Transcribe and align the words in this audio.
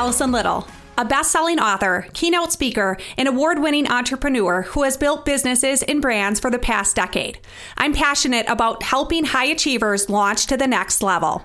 Allison 0.00 0.32
Little, 0.32 0.66
a 0.96 1.04
best 1.04 1.30
selling 1.30 1.58
author, 1.58 2.06
keynote 2.14 2.52
speaker, 2.52 2.96
and 3.18 3.28
award 3.28 3.58
winning 3.58 3.86
entrepreneur 3.86 4.62
who 4.62 4.82
has 4.84 4.96
built 4.96 5.26
businesses 5.26 5.82
and 5.82 6.00
brands 6.00 6.40
for 6.40 6.50
the 6.50 6.58
past 6.58 6.96
decade. 6.96 7.38
I'm 7.76 7.92
passionate 7.92 8.46
about 8.48 8.82
helping 8.82 9.26
high 9.26 9.44
achievers 9.44 10.08
launch 10.08 10.46
to 10.46 10.56
the 10.56 10.66
next 10.66 11.02
level. 11.02 11.44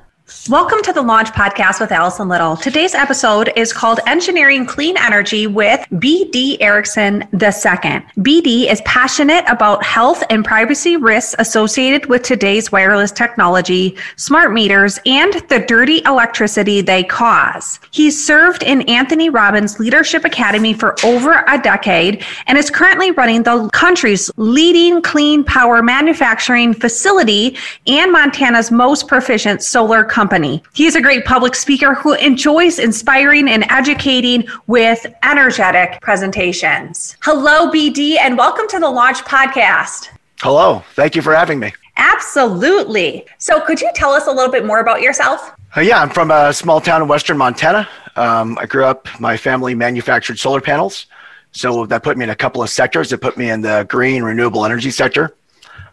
Welcome 0.49 0.81
to 0.81 0.91
the 0.91 1.03
Launch 1.03 1.29
Podcast 1.29 1.79
with 1.79 1.91
Allison 1.91 2.27
Little. 2.27 2.57
Today's 2.57 2.95
episode 2.95 3.53
is 3.55 3.71
called 3.71 3.99
Engineering 4.07 4.65
Clean 4.65 4.97
Energy 4.97 5.45
with 5.45 5.81
BD 5.91 6.57
Erickson 6.59 7.21
II. 7.33 8.01
BD 8.17 8.71
is 8.71 8.81
passionate 8.85 9.45
about 9.47 9.83
health 9.83 10.23
and 10.31 10.43
privacy 10.43 10.97
risks 10.97 11.35
associated 11.37 12.07
with 12.07 12.23
today's 12.23 12.71
wireless 12.71 13.11
technology, 13.11 13.95
smart 14.15 14.51
meters, 14.51 14.99
and 15.05 15.33
the 15.49 15.63
dirty 15.67 16.01
electricity 16.05 16.81
they 16.81 17.03
cause. 17.03 17.79
He 17.91 18.09
served 18.09 18.63
in 18.63 18.81
Anthony 18.89 19.29
Robbins 19.29 19.79
Leadership 19.79 20.25
Academy 20.25 20.73
for 20.73 20.95
over 21.05 21.43
a 21.47 21.61
decade 21.61 22.25
and 22.47 22.57
is 22.57 22.71
currently 22.71 23.11
running 23.11 23.43
the 23.43 23.69
country's 23.73 24.31
leading 24.37 25.03
clean 25.03 25.43
power 25.43 25.83
manufacturing 25.83 26.73
facility 26.73 27.55
and 27.85 28.11
Montana's 28.11 28.71
most 28.71 29.07
proficient 29.07 29.61
solar 29.61 30.03
company. 30.15 30.63
He's 30.73 30.95
a 30.95 31.01
great 31.01 31.25
public 31.25 31.55
speaker 31.55 31.93
who 31.93 32.13
enjoys 32.13 32.79
inspiring 32.79 33.49
and 33.49 33.69
educating 33.69 34.47
with 34.65 35.05
energetic 35.23 35.99
presentations. 35.99 37.17
Hello, 37.21 37.69
BD, 37.69 38.15
and 38.17 38.37
welcome 38.37 38.65
to 38.69 38.79
the 38.79 38.89
Launch 38.89 39.17
Podcast. 39.25 40.07
Hello. 40.39 40.81
Thank 40.93 41.17
you 41.17 41.21
for 41.21 41.35
having 41.35 41.59
me. 41.59 41.73
Absolutely. 41.97 43.25
So, 43.39 43.59
could 43.59 43.81
you 43.81 43.91
tell 43.93 44.11
us 44.11 44.27
a 44.27 44.31
little 44.31 44.51
bit 44.51 44.65
more 44.65 44.79
about 44.79 45.01
yourself? 45.01 45.51
Uh, 45.75 45.81
yeah, 45.81 46.01
I'm 46.01 46.09
from 46.09 46.31
a 46.31 46.53
small 46.53 46.79
town 46.79 47.01
in 47.01 47.09
western 47.09 47.37
Montana. 47.37 47.85
Um, 48.15 48.57
I 48.57 48.65
grew 48.67 48.85
up, 48.85 49.09
my 49.19 49.35
family 49.35 49.75
manufactured 49.75 50.39
solar 50.39 50.61
panels. 50.61 51.07
So, 51.51 51.85
that 51.87 52.03
put 52.03 52.17
me 52.17 52.23
in 52.23 52.29
a 52.29 52.35
couple 52.35 52.63
of 52.63 52.69
sectors. 52.69 53.11
It 53.11 53.19
put 53.19 53.35
me 53.35 53.49
in 53.49 53.59
the 53.59 53.85
green 53.89 54.23
renewable 54.23 54.63
energy 54.63 54.91
sector. 54.91 55.35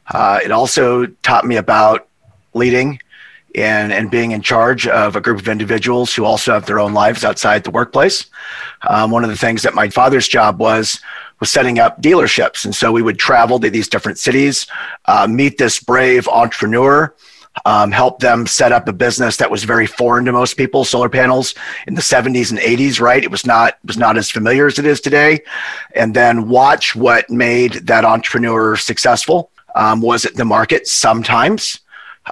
Uh, 0.07 0.39
it 0.45 0.53
also 0.53 1.07
taught 1.23 1.45
me 1.45 1.57
about 1.57 2.07
leading 2.55 3.01
and, 3.55 3.93
and 3.93 4.11
being 4.11 4.33
in 4.33 4.43
charge 4.43 4.87
of 4.87 5.17
a 5.17 5.21
group 5.21 5.39
of 5.39 5.49
individuals 5.49 6.15
who 6.15 6.25
also 6.25 6.53
have 6.53 6.67
their 6.67 6.79
own 6.79 6.93
lives 6.93 7.25
outside 7.25 7.65
the 7.65 7.71
workplace. 7.71 8.27
Um, 8.89 9.11
one 9.11 9.25
of 9.25 9.31
the 9.31 9.37
things 9.37 9.63
that 9.63 9.75
my 9.75 9.89
father's 9.89 10.29
job 10.29 10.59
was 10.59 11.01
was 11.41 11.51
setting 11.51 11.81
up 11.81 12.01
dealerships, 12.01 12.65
and 12.65 12.73
so 12.73 12.93
we 12.93 13.03
would 13.03 13.19
travel 13.19 13.59
to 13.59 13.69
these 13.69 13.89
different 13.89 14.17
cities, 14.17 14.67
uh, 15.07 15.27
meet 15.27 15.59
this 15.59 15.81
brave 15.81 16.29
entrepreneur. 16.29 17.13
Um, 17.67 17.91
help 17.91 18.21
them 18.21 18.47
set 18.47 18.73
up 18.73 18.89
a 18.89 18.95
business 18.95 19.37
that 19.37 19.51
was 19.51 19.65
very 19.65 19.87
foreign 19.87 20.25
to 20.25 20.33
most 20.33 20.57
people. 20.57 20.87
Solar 20.87 21.11
panels 21.11 21.55
in 21.87 21.95
the 21.95 22.01
70s 22.01 22.51
and 22.51 22.59
80s, 22.59 22.99
right? 22.99 23.23
It 23.23 23.31
was 23.31 23.45
not 23.45 23.79
was 23.85 23.99
not 23.99 24.17
as 24.17 24.31
familiar 24.31 24.67
as 24.67 24.79
it 24.79 24.87
is 24.87 25.03
today. 25.03 25.43
And 25.95 26.15
then 26.15 26.49
watch 26.49 26.97
what 26.97 27.29
made 27.29 27.73
that 27.89 28.07
entrepreneur 28.07 28.75
successful. 28.77 29.51
Um, 29.75 30.01
was 30.01 30.25
it 30.25 30.37
the 30.37 30.47
market? 30.47 30.87
Sometimes. 30.87 31.82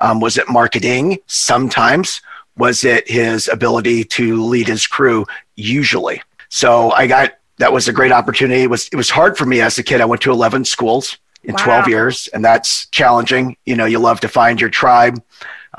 Um, 0.00 0.20
was 0.20 0.38
it 0.38 0.48
marketing? 0.48 1.18
Sometimes. 1.26 2.20
Was 2.56 2.84
it 2.84 3.08
his 3.08 3.48
ability 3.48 4.04
to 4.04 4.42
lead 4.42 4.68
his 4.68 4.86
crew? 4.86 5.26
Usually. 5.56 6.22
So 6.48 6.90
I 6.90 7.06
got 7.06 7.32
that 7.58 7.72
was 7.72 7.88
a 7.88 7.92
great 7.92 8.12
opportunity. 8.12 8.62
It 8.62 8.70
was 8.70 8.88
it 8.88 8.96
was 8.96 9.10
hard 9.10 9.36
for 9.36 9.46
me 9.46 9.60
as 9.60 9.78
a 9.78 9.82
kid. 9.82 10.00
I 10.00 10.04
went 10.04 10.22
to 10.22 10.30
11 10.30 10.64
schools 10.64 11.18
in 11.44 11.54
wow. 11.54 11.64
12 11.64 11.88
years, 11.88 12.28
and 12.28 12.44
that's 12.44 12.86
challenging. 12.88 13.56
You 13.66 13.76
know, 13.76 13.86
you 13.86 13.98
love 13.98 14.20
to 14.20 14.28
find 14.28 14.60
your 14.60 14.70
tribe. 14.70 15.22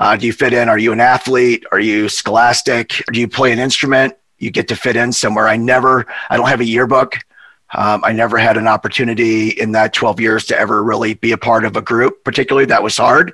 Uh, 0.00 0.16
do 0.16 0.26
you 0.26 0.32
fit 0.32 0.52
in? 0.52 0.68
Are 0.68 0.78
you 0.78 0.92
an 0.92 1.00
athlete? 1.00 1.64
Are 1.70 1.80
you 1.80 2.08
scholastic? 2.08 3.02
Do 3.12 3.20
you 3.20 3.28
play 3.28 3.52
an 3.52 3.58
instrument? 3.58 4.16
You 4.38 4.50
get 4.50 4.68
to 4.68 4.76
fit 4.76 4.96
in 4.96 5.12
somewhere. 5.12 5.46
I 5.46 5.56
never, 5.56 6.06
I 6.30 6.36
don't 6.36 6.48
have 6.48 6.60
a 6.60 6.64
yearbook. 6.64 7.18
Um, 7.74 8.02
I 8.04 8.12
never 8.12 8.36
had 8.36 8.56
an 8.56 8.66
opportunity 8.66 9.48
in 9.48 9.72
that 9.72 9.92
12 9.92 10.20
years 10.20 10.44
to 10.46 10.58
ever 10.58 10.82
really 10.82 11.14
be 11.14 11.32
a 11.32 11.38
part 11.38 11.64
of 11.64 11.76
a 11.76 11.82
group, 11.82 12.22
particularly 12.24 12.66
that 12.66 12.82
was 12.82 12.96
hard. 12.96 13.32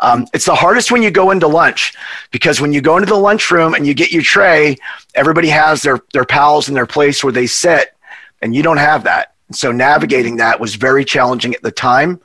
Um, 0.00 0.26
it's 0.32 0.44
the 0.44 0.54
hardest 0.54 0.90
when 0.90 1.02
you 1.02 1.10
go 1.10 1.30
into 1.30 1.48
lunch 1.48 1.94
because 2.30 2.60
when 2.60 2.72
you 2.72 2.80
go 2.80 2.96
into 2.96 3.08
the 3.08 3.18
lunchroom 3.18 3.74
and 3.74 3.86
you 3.86 3.94
get 3.94 4.12
your 4.12 4.22
tray, 4.22 4.76
everybody 5.14 5.48
has 5.48 5.82
their, 5.82 6.00
their 6.12 6.24
pals 6.24 6.68
in 6.68 6.74
their 6.74 6.86
place 6.86 7.24
where 7.24 7.32
they 7.32 7.46
sit, 7.46 7.96
and 8.42 8.54
you 8.54 8.62
don't 8.62 8.76
have 8.76 9.04
that. 9.04 9.34
So 9.52 9.72
navigating 9.72 10.36
that 10.36 10.60
was 10.60 10.76
very 10.76 11.04
challenging 11.04 11.54
at 11.54 11.62
the 11.62 11.72
time. 11.72 12.20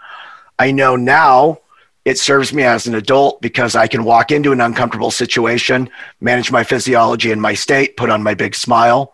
I 0.60 0.72
know 0.72 0.96
now 0.96 1.60
it 2.06 2.20
serves 2.20 2.54
me 2.54 2.62
as 2.62 2.86
an 2.86 2.94
adult 2.94 3.42
because 3.42 3.76
I 3.76 3.88
can 3.88 4.04
walk 4.04 4.32
into 4.32 4.52
an 4.52 4.62
uncomfortable 4.62 5.10
situation, 5.10 5.90
manage 6.22 6.52
my 6.52 6.64
physiology 6.64 7.32
and 7.32 7.42
my 7.42 7.56
state, 7.56 7.98
put 7.98 8.12
on 8.12 8.22
my 8.22 8.36
big 8.36 8.54
smile 8.54 9.12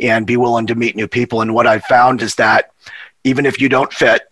and 0.00 0.26
be 0.26 0.36
willing 0.36 0.66
to 0.66 0.74
meet 0.74 0.96
new 0.96 1.08
people. 1.08 1.40
And 1.40 1.54
what 1.54 1.66
I've 1.66 1.84
found 1.84 2.22
is 2.22 2.36
that 2.36 2.70
even 3.24 3.46
if 3.46 3.60
you 3.60 3.68
don't 3.68 3.92
fit, 3.92 4.22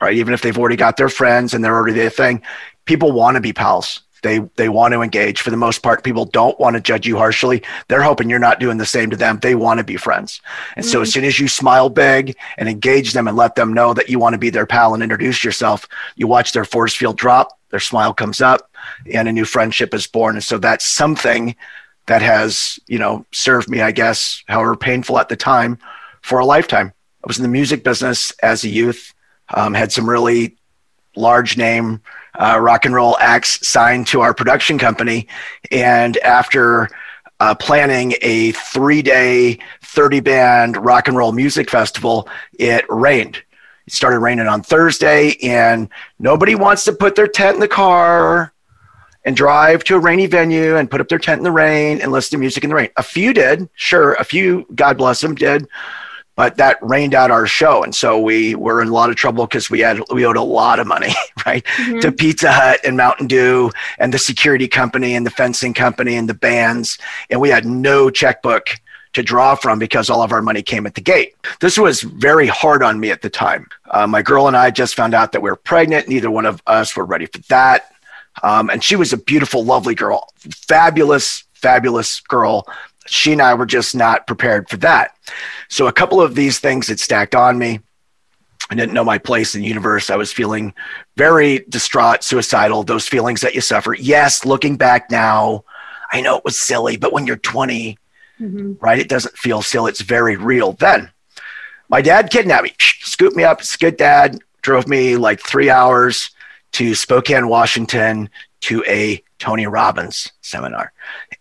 right, 0.00 0.14
even 0.14 0.34
if 0.34 0.42
they've 0.42 0.58
already 0.58 0.76
got 0.76 0.96
their 0.96 1.08
friends 1.08 1.54
and 1.54 1.64
they're 1.64 1.74
already 1.74 1.94
their 1.94 2.10
thing, 2.10 2.42
people 2.84 3.12
want 3.12 3.36
to 3.36 3.40
be 3.40 3.52
pals. 3.52 4.00
They 4.22 4.38
they 4.56 4.70
want 4.70 4.94
to 4.94 5.02
engage. 5.02 5.42
For 5.42 5.50
the 5.50 5.56
most 5.58 5.82
part, 5.82 6.02
people 6.02 6.24
don't 6.24 6.58
want 6.58 6.74
to 6.74 6.80
judge 6.80 7.06
you 7.06 7.18
harshly. 7.18 7.62
They're 7.88 8.02
hoping 8.02 8.30
you're 8.30 8.38
not 8.38 8.58
doing 8.58 8.78
the 8.78 8.86
same 8.86 9.10
to 9.10 9.16
them. 9.16 9.38
They 9.38 9.54
want 9.54 9.78
to 9.78 9.84
be 9.84 9.98
friends. 9.98 10.40
And 10.76 10.84
mm-hmm. 10.84 10.92
so 10.92 11.02
as 11.02 11.08
mm-hmm. 11.08 11.12
soon 11.12 11.24
as 11.24 11.38
you 11.38 11.46
smile 11.46 11.90
big 11.90 12.34
and 12.56 12.66
engage 12.66 13.12
them 13.12 13.28
and 13.28 13.36
let 13.36 13.54
them 13.54 13.74
know 13.74 13.92
that 13.92 14.08
you 14.08 14.18
want 14.18 14.32
to 14.32 14.38
be 14.38 14.48
their 14.48 14.66
pal 14.66 14.94
and 14.94 15.02
introduce 15.02 15.44
yourself, 15.44 15.86
you 16.16 16.26
watch 16.26 16.52
their 16.52 16.64
force 16.64 16.94
field 16.94 17.18
drop, 17.18 17.58
their 17.68 17.80
smile 17.80 18.14
comes 18.14 18.40
up, 18.40 18.70
and 19.12 19.28
a 19.28 19.32
new 19.32 19.44
friendship 19.44 19.92
is 19.92 20.06
born. 20.06 20.36
And 20.36 20.44
so 20.44 20.56
that's 20.56 20.86
something 20.86 21.54
that 22.06 22.22
has, 22.22 22.78
you 22.86 22.98
know, 22.98 23.24
served 23.32 23.68
me, 23.68 23.80
I 23.80 23.92
guess, 23.92 24.42
however 24.46 24.76
painful 24.76 25.18
at 25.18 25.28
the 25.28 25.36
time, 25.36 25.78
for 26.22 26.38
a 26.38 26.44
lifetime. 26.44 26.92
I 27.22 27.26
was 27.26 27.38
in 27.38 27.42
the 27.42 27.48
music 27.48 27.84
business 27.84 28.30
as 28.42 28.64
a 28.64 28.68
youth, 28.68 29.14
um, 29.54 29.74
had 29.74 29.92
some 29.92 30.08
really 30.08 30.56
large 31.16 31.56
name 31.56 32.02
uh, 32.38 32.58
rock 32.60 32.84
and 32.84 32.94
roll 32.94 33.16
acts 33.18 33.66
signed 33.66 34.06
to 34.08 34.20
our 34.20 34.34
production 34.34 34.78
company. 34.78 35.28
And 35.70 36.16
after 36.18 36.88
uh, 37.40 37.54
planning 37.54 38.14
a 38.22 38.52
three 38.52 39.02
day, 39.02 39.58
30 39.82 40.20
band 40.20 40.84
rock 40.84 41.08
and 41.08 41.16
roll 41.16 41.32
music 41.32 41.70
festival, 41.70 42.28
it 42.58 42.84
rained. 42.88 43.42
It 43.86 43.92
started 43.92 44.20
raining 44.20 44.46
on 44.46 44.62
Thursday, 44.62 45.36
and 45.42 45.88
nobody 46.18 46.54
wants 46.54 46.84
to 46.84 46.92
put 46.92 47.16
their 47.16 47.28
tent 47.28 47.54
in 47.54 47.60
the 47.60 47.68
car 47.68 48.53
and 49.24 49.36
drive 49.36 49.84
to 49.84 49.96
a 49.96 49.98
rainy 49.98 50.26
venue 50.26 50.76
and 50.76 50.90
put 50.90 51.00
up 51.00 51.08
their 51.08 51.18
tent 51.18 51.38
in 51.38 51.44
the 51.44 51.52
rain 51.52 52.00
and 52.00 52.12
listen 52.12 52.36
to 52.36 52.40
music 52.40 52.64
in 52.64 52.70
the 52.70 52.76
rain. 52.76 52.90
A 52.96 53.02
few 53.02 53.32
did, 53.32 53.68
sure. 53.74 54.14
A 54.14 54.24
few, 54.24 54.66
God 54.74 54.98
bless 54.98 55.20
them, 55.20 55.34
did, 55.34 55.66
but 56.36 56.56
that 56.56 56.78
rained 56.82 57.14
out 57.14 57.30
our 57.30 57.46
show, 57.46 57.84
and 57.84 57.94
so 57.94 58.18
we 58.18 58.54
were 58.54 58.82
in 58.82 58.88
a 58.88 58.92
lot 58.92 59.08
of 59.08 59.16
trouble 59.16 59.46
because 59.46 59.70
we 59.70 59.80
had 59.80 60.00
we 60.12 60.26
owed 60.26 60.36
a 60.36 60.42
lot 60.42 60.80
of 60.80 60.86
money, 60.86 61.14
right, 61.46 61.64
mm-hmm. 61.64 62.00
to 62.00 62.10
Pizza 62.10 62.50
Hut 62.50 62.80
and 62.84 62.96
Mountain 62.96 63.28
Dew 63.28 63.70
and 63.98 64.12
the 64.12 64.18
security 64.18 64.66
company 64.66 65.14
and 65.14 65.24
the 65.24 65.30
fencing 65.30 65.74
company 65.74 66.16
and 66.16 66.28
the 66.28 66.34
bands, 66.34 66.98
and 67.30 67.40
we 67.40 67.50
had 67.50 67.64
no 67.64 68.10
checkbook 68.10 68.68
to 69.12 69.22
draw 69.22 69.54
from 69.54 69.78
because 69.78 70.10
all 70.10 70.22
of 70.22 70.32
our 70.32 70.42
money 70.42 70.60
came 70.60 70.86
at 70.86 70.94
the 70.96 71.00
gate. 71.00 71.36
This 71.60 71.78
was 71.78 72.02
very 72.02 72.48
hard 72.48 72.82
on 72.82 72.98
me 72.98 73.12
at 73.12 73.22
the 73.22 73.30
time. 73.30 73.68
Uh, 73.88 74.08
my 74.08 74.22
girl 74.22 74.48
and 74.48 74.56
I 74.56 74.72
just 74.72 74.96
found 74.96 75.14
out 75.14 75.30
that 75.32 75.40
we 75.40 75.50
were 75.50 75.56
pregnant. 75.56 76.08
Neither 76.08 76.32
one 76.32 76.46
of 76.46 76.60
us 76.66 76.96
were 76.96 77.04
ready 77.04 77.26
for 77.26 77.38
that. 77.48 77.93
Um, 78.42 78.70
and 78.70 78.82
she 78.82 78.96
was 78.96 79.12
a 79.12 79.16
beautiful, 79.16 79.64
lovely 79.64 79.94
girl, 79.94 80.32
fabulous, 80.38 81.44
fabulous 81.54 82.20
girl. 82.20 82.66
She 83.06 83.32
and 83.32 83.42
I 83.42 83.54
were 83.54 83.66
just 83.66 83.94
not 83.94 84.26
prepared 84.26 84.68
for 84.68 84.76
that. 84.78 85.16
So 85.68 85.86
a 85.86 85.92
couple 85.92 86.20
of 86.20 86.34
these 86.34 86.58
things 86.58 86.88
had 86.88 87.00
stacked 87.00 87.34
on 87.34 87.58
me. 87.58 87.80
I 88.70 88.74
didn't 88.74 88.94
know 88.94 89.04
my 89.04 89.18
place 89.18 89.54
in 89.54 89.60
the 89.60 89.68
universe. 89.68 90.10
I 90.10 90.16
was 90.16 90.32
feeling 90.32 90.72
very 91.16 91.64
distraught, 91.68 92.24
suicidal, 92.24 92.82
those 92.82 93.06
feelings 93.06 93.42
that 93.42 93.54
you 93.54 93.60
suffer. 93.60 93.94
Yes, 93.94 94.44
looking 94.44 94.76
back 94.76 95.10
now, 95.10 95.64
I 96.12 96.22
know 96.22 96.38
it 96.38 96.44
was 96.44 96.58
silly, 96.58 96.96
but 96.96 97.12
when 97.12 97.26
you're 97.26 97.36
20, 97.36 97.98
mm-hmm. 98.40 98.72
right, 98.80 98.98
it 98.98 99.08
doesn't 99.08 99.36
feel 99.36 99.60
silly. 99.60 99.90
It's 99.90 100.00
very 100.00 100.36
real 100.36 100.72
then. 100.72 101.10
My 101.90 102.00
dad 102.00 102.30
kidnapped 102.30 102.64
me, 102.64 102.72
scooped 102.78 103.36
me 103.36 103.44
up. 103.44 103.60
It's 103.60 103.76
good 103.76 103.98
dad, 103.98 104.38
drove 104.62 104.88
me 104.88 105.16
like 105.18 105.40
three 105.40 105.68
hours 105.68 106.30
to 106.74 106.94
Spokane, 106.94 107.48
Washington 107.48 108.28
to 108.62 108.84
a 108.86 109.22
Tony 109.38 109.66
Robbins 109.66 110.32
seminar. 110.40 110.92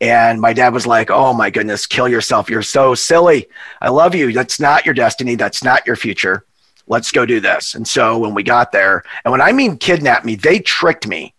And 0.02 0.40
my 0.40 0.54
dad 0.54 0.74
was 0.74 0.86
like, 0.86 1.10
Oh 1.10 1.34
my 1.34 1.50
goodness, 1.50 1.86
kill 1.86 2.08
yourself. 2.08 2.50
You're 2.50 2.62
so 2.62 2.96
silly. 2.96 3.48
I 3.82 3.90
love 3.90 4.14
you. 4.14 4.32
That's 4.32 4.60
not 4.60 4.86
your 4.86 4.94
destiny. 4.94 5.36
That's 5.36 5.64
not 5.64 5.88
your 5.88 5.96
future. 5.96 6.46
Let's 6.86 7.12
go 7.12 7.26
do 7.26 7.40
this. 7.40 7.76
And 7.76 7.88
so 7.88 8.20
when 8.20 8.34
we 8.34 8.44
got 8.44 8.72
there, 8.72 9.04
and 9.24 9.32
when 9.32 9.42
I 9.42 9.54
mean 9.54 9.78
kidnap 9.78 10.26
me, 10.26 10.36
they 10.36 10.60
tricked 10.60 11.08
me. 11.08 11.34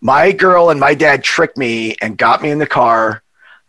My 0.00 0.32
girl 0.32 0.70
and 0.70 0.78
my 0.78 0.94
dad 0.94 1.24
tricked 1.24 1.56
me 1.56 1.96
and 2.02 2.18
got 2.18 2.42
me 2.42 2.50
in 2.50 2.58
the 2.58 2.66
car. 2.66 3.22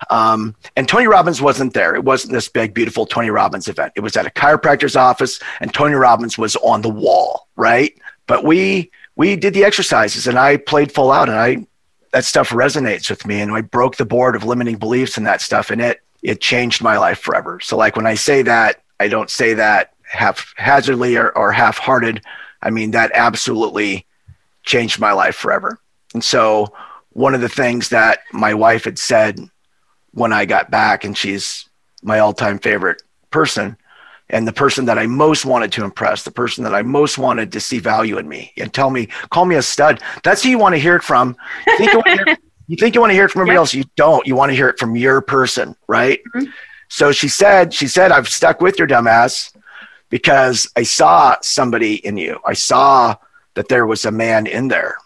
Um, 0.10 0.56
and 0.76 0.90
Tony 0.90 1.08
Robbins 1.08 1.42
wasn't 1.42 1.74
there. 1.74 1.96
It 1.96 2.04
wasn't 2.04 2.34
this 2.34 2.50
big, 2.50 2.74
beautiful 2.74 3.06
Tony 3.06 3.30
Robbins 3.30 3.68
event. 3.68 3.94
It 3.96 4.02
was 4.02 4.18
at 4.18 4.26
a 4.26 4.30
chiropractor's 4.30 4.96
office, 4.96 5.40
and 5.62 5.74
Tony 5.74 5.94
Robbins 5.94 6.38
was 6.38 6.56
on 6.58 6.82
the 6.82 6.90
wall, 6.90 7.48
right? 7.56 7.98
But 8.28 8.44
we 8.44 8.92
we 9.18 9.36
did 9.36 9.54
the 9.54 9.66
exercises 9.66 10.28
and 10.28 10.40
I 10.40 10.58
played 10.58 10.92
full 10.92 11.12
out 11.12 11.28
and 11.28 11.38
I 11.38 11.68
that 12.14 12.24
stuff 12.24 12.50
resonates 12.50 13.10
with 13.10 13.26
me. 13.26 13.42
And 13.42 13.52
I 13.52 13.62
broke 13.62 13.98
the 13.98 14.06
board 14.06 14.36
of 14.36 14.46
limiting 14.46 14.78
beliefs 14.78 15.18
and 15.18 15.28
that 15.28 15.42
stuff, 15.42 15.72
and 15.72 15.82
it 15.82 16.02
it 16.24 16.40
changed 16.40 16.82
my 16.82 16.98
life 16.98 17.20
forever. 17.20 17.60
So 17.60 17.78
like 17.78 17.96
when 17.96 18.08
I 18.08 18.16
say 18.16 18.42
that, 18.44 18.82
I 19.00 19.08
don't 19.08 19.30
say 19.30 19.54
that 19.56 19.94
haphazardly 20.04 21.18
or, 21.18 21.30
or 21.38 21.52
half-hearted. 21.52 22.24
I 22.62 22.70
mean 22.70 22.92
that 22.92 23.12
absolutely 23.14 24.06
changed 24.64 25.00
my 25.00 25.12
life 25.12 25.36
forever. 25.36 25.80
And 26.14 26.24
so 26.24 26.74
one 27.10 27.36
of 27.36 27.42
the 27.42 27.50
things 27.50 27.90
that 27.90 28.20
my 28.32 28.54
wife 28.54 28.86
had 28.86 28.98
said 28.98 29.40
when 30.12 30.34
I 30.34 30.46
got 30.46 30.72
back, 30.72 31.04
and 31.04 31.18
she's 31.18 31.70
my 32.02 32.20
all-time 32.20 32.60
favorite 32.60 33.02
person, 33.32 33.78
and 34.30 34.48
the 34.48 34.54
person 34.54 34.86
that 34.86 34.98
I 34.98 35.08
most 35.08 35.46
wanted 35.46 35.72
to 35.74 35.84
impress, 35.84 36.24
the 36.24 36.32
person 36.32 36.64
that 36.64 36.76
I 36.76 36.82
most 36.82 37.18
wanted 37.18 37.52
to 37.54 37.60
see 37.60 37.80
value 37.80 38.18
in 38.18 38.28
me 38.28 38.54
and 38.58 38.74
tell 38.74 38.90
me, 38.90 39.08
call 39.30 39.46
me 39.46 39.56
a 39.56 39.62
stud. 39.62 40.02
That's 40.24 40.44
who 40.44 40.50
you 40.50 40.58
want 40.58 40.76
to 40.76 40.80
hear 40.80 40.96
it 40.96 41.04
from. 41.04 41.38
You 41.68 41.76
think 41.78 41.94
you 41.94 42.00
want 42.00 42.08
to 42.08 42.26
hear, 42.26 42.38
you 42.68 42.92
you 42.94 43.00
want 43.00 43.12
to 43.12 43.14
hear 43.14 43.26
it 43.26 43.32
from 43.32 43.42
everybody 43.42 43.56
yep. 43.56 43.60
else. 43.60 43.74
You 43.74 43.86
don't. 43.96 44.28
You 44.28 44.36
want 44.36 44.50
to 44.50 44.56
hear 44.56 44.68
it 44.70 44.80
from 44.80 44.96
your 44.96 45.22
person, 45.22 45.76
right? 45.88 46.20
Mm-hmm. 46.36 46.52
So 46.90 47.12
she 47.12 47.30
said, 47.30 47.74
she 47.74 47.88
said, 47.88 48.12
I've 48.12 48.28
stuck 48.28 48.62
with 48.62 48.78
your 48.78 48.88
dumbass 48.88 49.56
because 50.10 50.70
I 50.76 50.84
saw 50.84 51.38
somebody 51.42 52.06
in 52.06 52.18
you. 52.18 52.40
I 52.46 52.54
saw 52.54 53.16
that 53.56 53.70
there 53.70 53.86
was 53.86 54.06
a 54.06 54.12
man 54.12 54.48
in 54.48 54.68
there 54.68 54.98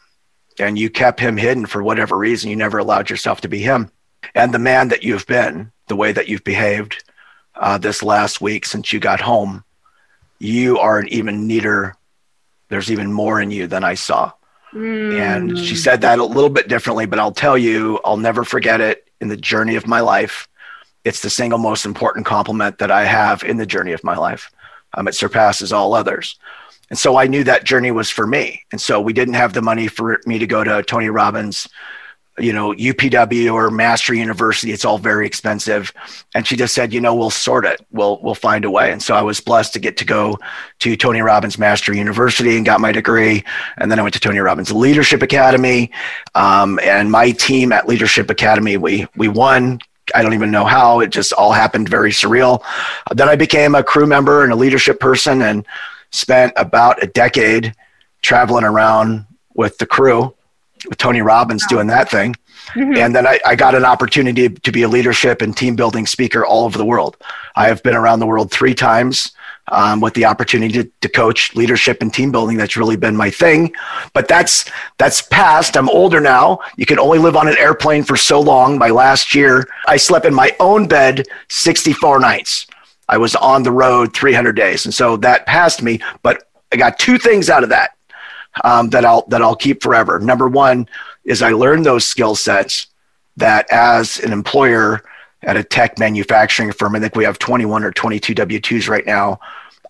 and 0.60 0.78
you 0.78 0.90
kept 0.90 1.20
him 1.20 1.38
hidden 1.38 1.66
for 1.66 1.82
whatever 1.82 2.18
reason. 2.18 2.50
You 2.50 2.56
never 2.56 2.78
allowed 2.78 3.10
yourself 3.10 3.42
to 3.42 3.48
be 3.48 3.60
him. 3.60 3.92
And 4.36 4.54
the 4.54 4.60
man 4.60 4.90
that 4.90 5.04
you've 5.04 5.26
been, 5.26 5.72
the 5.88 5.96
way 5.96 6.12
that 6.12 6.28
you've 6.28 6.44
behaved, 6.44 7.04
uh, 7.56 7.78
this 7.78 8.04
last 8.04 8.42
week 8.42 8.66
since 8.66 8.92
you 8.92 9.00
got 9.00 9.22
home, 9.22 9.64
you 10.40 10.80
are 10.80 11.00
an 11.00 11.08
even 11.10 11.48
neater. 11.48 11.96
There's 12.70 12.92
even 12.92 13.12
more 13.12 13.42
in 13.42 13.52
you 13.52 13.68
than 13.68 13.84
I 13.84 13.96
saw. 13.96 14.32
Mm. 14.74 15.20
And 15.20 15.60
she 15.60 15.76
said 15.76 16.02
that 16.02 16.20
a 16.20 16.24
little 16.24 16.50
bit 16.50 16.68
differently, 16.68 17.06
but 17.06 17.20
I'll 17.20 17.34
tell 17.34 17.58
you, 17.58 18.00
I'll 18.06 18.18
never 18.18 18.44
forget 18.44 18.80
it 18.82 19.10
in 19.20 19.28
the 19.28 19.38
journey 19.38 19.76
of 19.76 19.88
my 19.88 20.00
life. 20.00 20.48
It's 21.04 21.22
the 21.22 21.30
single 21.30 21.60
most 21.60 21.86
important 21.86 22.26
compliment 22.26 22.78
that 22.78 22.92
I 22.92 23.06
have 23.06 23.44
in 23.44 23.58
the 23.58 23.66
journey 23.66 23.92
of 23.92 24.04
my 24.04 24.16
life. 24.16 24.52
Um, 24.94 25.08
it 25.08 25.16
surpasses 25.16 25.74
all 25.74 25.94
others. 25.94 26.38
And 26.90 27.00
so 27.00 27.18
I 27.18 27.28
knew 27.28 27.44
that 27.46 27.64
journey 27.64 27.92
was 27.92 28.10
for 28.10 28.28
me. 28.28 28.64
And 28.72 28.80
so 28.80 29.00
we 29.00 29.14
didn't 29.14 29.36
have 29.36 29.54
the 29.54 29.62
money 29.62 29.88
for 29.88 30.20
me 30.26 30.40
to 30.40 30.48
go 30.48 30.64
to 30.64 30.84
Tony 30.84 31.10
Robbins 31.10 31.68
you 32.42 32.54
know, 32.54 32.74
UPW 32.74 33.54
or 33.54 33.70
Mastery 33.70 34.20
University. 34.20 34.72
It's 34.72 34.86
all 34.86 34.98
very 34.98 35.26
expensive. 35.26 35.94
And 36.34 36.46
she 36.46 36.56
just 36.56 36.74
said, 36.74 36.94
you 36.94 37.00
know, 37.00 37.14
we'll 37.14 37.30
sort 37.30 37.66
it. 37.66 37.86
We'll 37.92 38.20
we'll 38.22 38.36
find 38.36 38.66
a 38.66 38.72
way. 38.72 38.92
And 38.92 39.02
so 39.02 39.16
I 39.16 39.22
was 39.22 39.40
blessed 39.40 39.74
to 39.74 39.80
get 39.80 39.98
to 39.98 40.06
go 40.06 40.40
to 40.80 40.96
Tony 40.96 41.22
Robbins 41.22 41.58
Mastery 41.58 41.98
University 41.98 42.58
and 42.58 42.66
got 42.66 42.82
my 42.82 42.92
degree. 42.92 43.44
And 43.78 43.92
then 43.92 44.00
I 44.00 44.02
went 44.02 44.14
to 44.16 44.20
Tony 44.20 44.40
Robbins 44.40 44.72
Leadership 44.72 45.22
Academy. 45.22 45.92
Um, 46.36 46.80
and 46.84 47.12
my 47.12 47.32
team 47.32 47.72
at 47.72 47.88
Leadership 47.88 48.30
Academy, 48.30 48.78
we 48.78 49.08
we 49.16 49.28
won. 49.28 49.80
I 50.16 50.24
don't 50.24 50.34
even 50.34 50.52
know 50.52 50.66
how. 50.66 51.00
It 51.00 51.12
just 51.12 51.32
all 51.34 51.52
happened 51.52 51.88
very 51.88 52.12
surreal. 52.12 52.64
Then 53.14 53.30
I 53.30 53.36
became 53.36 53.76
a 53.76 53.84
crew 53.84 54.08
member 54.08 54.44
and 54.44 54.52
a 54.52 54.56
leadership 54.56 55.00
person 55.00 55.42
and 55.42 55.66
spent 56.12 56.54
about 56.58 57.02
a 57.02 57.08
decade 57.08 57.74
traveling 58.22 58.66
around 58.66 59.26
with 59.56 59.78
the 59.78 59.86
crew 59.86 60.34
with 60.88 60.98
Tony 60.98 61.22
Robbins 61.22 61.66
doing 61.68 61.88
that 61.88 62.10
thing. 62.10 62.36
Mm-hmm. 62.74 62.98
And 62.98 63.16
then 63.16 63.28
I, 63.28 63.40
I, 63.46 63.56
got 63.56 63.76
an 63.76 63.86
opportunity 63.86 64.48
to 64.48 64.72
be 64.72 64.84
a 64.84 64.88
leadership 64.88 65.42
and 65.42 65.56
team 65.56 65.76
building 65.76 66.06
speaker 66.06 66.46
all 66.46 66.66
over 66.66 66.78
the 66.78 66.86
world. 66.86 67.18
I 67.56 67.68
have 67.68 67.82
been 67.84 67.96
around 67.96 68.20
the 68.20 68.28
world 68.28 68.52
three 68.52 68.76
times 68.76 69.34
um, 69.68 70.00
with 70.00 70.14
the 70.14 70.26
opportunity 70.26 70.84
to, 70.84 70.92
to, 71.02 71.10
coach 71.10 71.56
leadership 71.56 72.02
and 72.02 72.14
team 72.14 72.32
building. 72.32 72.58
That's 72.58 72.78
really 72.78 72.96
been 72.96 73.16
my 73.16 73.30
thing. 73.30 73.74
But 74.14 74.28
that's 74.28 74.70
that's 74.98 75.22
past. 75.24 75.76
I'm 75.76 75.90
older 75.90 76.20
now. 76.22 76.60
You 76.78 76.86
can 76.86 77.00
only 77.00 77.20
live 77.20 77.36
on 77.36 77.48
an 77.48 77.58
airplane 77.58 78.04
for 78.04 78.16
so 78.16 78.40
long. 78.40 78.78
My 78.78 78.90
last 78.90 79.36
year, 79.36 79.68
I 79.88 79.98
slept 79.98 80.26
in 80.26 80.34
my 80.34 80.56
own 80.60 80.88
bed 80.88 81.26
64 81.50 82.20
nights. 82.20 82.68
I 83.10 83.18
was 83.18 83.36
on 83.36 83.64
the 83.64 83.72
road 83.72 84.14
300 84.14 84.54
days, 84.56 84.86
and 84.86 84.94
so 84.94 85.18
that 85.18 85.46
passed 85.46 85.82
me. 85.84 86.00
But 86.22 86.44
I 86.72 86.78
got 86.78 87.00
two 87.00 87.18
things 87.18 87.50
out 87.50 87.64
of 87.64 87.70
that 87.70 87.92
um, 88.64 88.90
that 88.90 89.06
I'll 89.06 89.26
that 89.28 89.42
I'll 89.42 89.56
keep 89.56 89.82
forever. 89.82 90.20
Number 90.20 90.48
one 90.48 90.88
is 91.24 91.42
I 91.42 91.52
learned 91.52 91.86
those 91.86 92.06
skill 92.06 92.36
sets 92.36 92.88
that 93.38 93.72
as 93.72 94.20
an 94.20 94.34
employer 94.34 95.04
at 95.44 95.58
a 95.58 95.64
tech 95.64 95.98
manufacturing 95.98 96.72
firm, 96.72 96.96
I 96.96 97.00
think 97.00 97.16
we 97.16 97.24
have 97.24 97.40
21 97.40 97.84
or 97.84 97.92
22 97.92 98.36
W2s 98.36 98.90
right 98.90 99.06
now. 99.06 99.40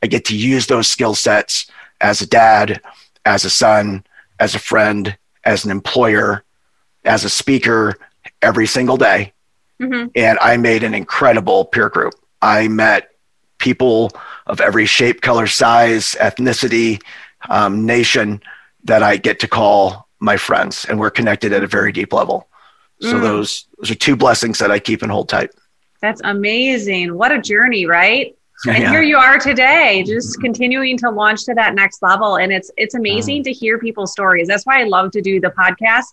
I 0.02 0.08
get 0.08 0.25
to 0.25 0.38
use 0.38 0.68
those 0.68 0.88
skill 0.88 1.16
sets 1.16 1.69
as 2.00 2.22
a 2.22 2.28
dad, 2.28 2.81
as 3.25 3.46
a 3.46 3.50
son, 3.50 4.06
as 4.40 4.56
a 4.56 4.60
friend, 4.60 5.18
as 5.44 5.66
an 5.66 5.72
employer, 5.72 6.44
as 7.04 7.25
a 7.25 7.30
speaker 7.30 7.96
every 8.42 8.66
single 8.66 8.98
day. 8.98 9.34
Mm-hmm. 9.80 10.10
And 10.16 10.40
I 10.40 10.58
made 10.58 10.84
an 10.84 10.94
incredible 10.94 11.66
peer 11.66 11.90
group. 11.90 12.13
I 12.42 12.68
met 12.68 13.12
people 13.58 14.12
of 14.48 14.62
every 14.62 14.86
shape, 14.86 15.22
color, 15.22 15.48
size, 15.48 16.16
ethnicity, 16.19 17.02
um, 17.49 17.85
nation 17.85 18.41
that 18.83 19.03
I 19.03 19.17
get 19.17 19.39
to 19.39 19.47
call 19.47 20.07
my 20.19 20.38
friends, 20.38 20.85
and 20.85 20.99
we're 20.99 21.09
connected 21.09 21.53
at 21.53 21.63
a 21.63 21.67
very 21.67 21.91
deep 21.91 22.13
level. 22.13 22.47
So 23.01 23.13
mm. 23.13 23.21
those 23.21 23.67
those 23.79 23.91
are 23.91 23.95
two 23.95 24.15
blessings 24.15 24.59
that 24.59 24.71
I 24.71 24.79
keep 24.79 25.01
and 25.01 25.11
hold 25.11 25.29
tight. 25.29 25.51
That's 26.01 26.21
amazing. 26.23 27.15
What 27.15 27.31
a 27.31 27.41
journey, 27.41 27.85
right? 27.85 28.35
And 28.67 28.77
yeah. 28.77 28.91
here 28.91 29.01
you 29.01 29.17
are 29.17 29.39
today, 29.39 30.03
just 30.05 30.39
continuing 30.39 30.95
to 30.97 31.09
launch 31.09 31.45
to 31.45 31.55
that 31.55 31.73
next 31.73 32.03
level. 32.03 32.35
And 32.35 32.51
it's 32.51 32.69
it's 32.77 32.93
amazing 32.93 33.41
mm. 33.41 33.45
to 33.45 33.51
hear 33.51 33.79
people's 33.79 34.11
stories. 34.11 34.47
That's 34.47 34.67
why 34.67 34.81
I 34.81 34.83
love 34.83 35.09
to 35.13 35.21
do 35.21 35.41
the 35.41 35.49
podcast 35.49 36.09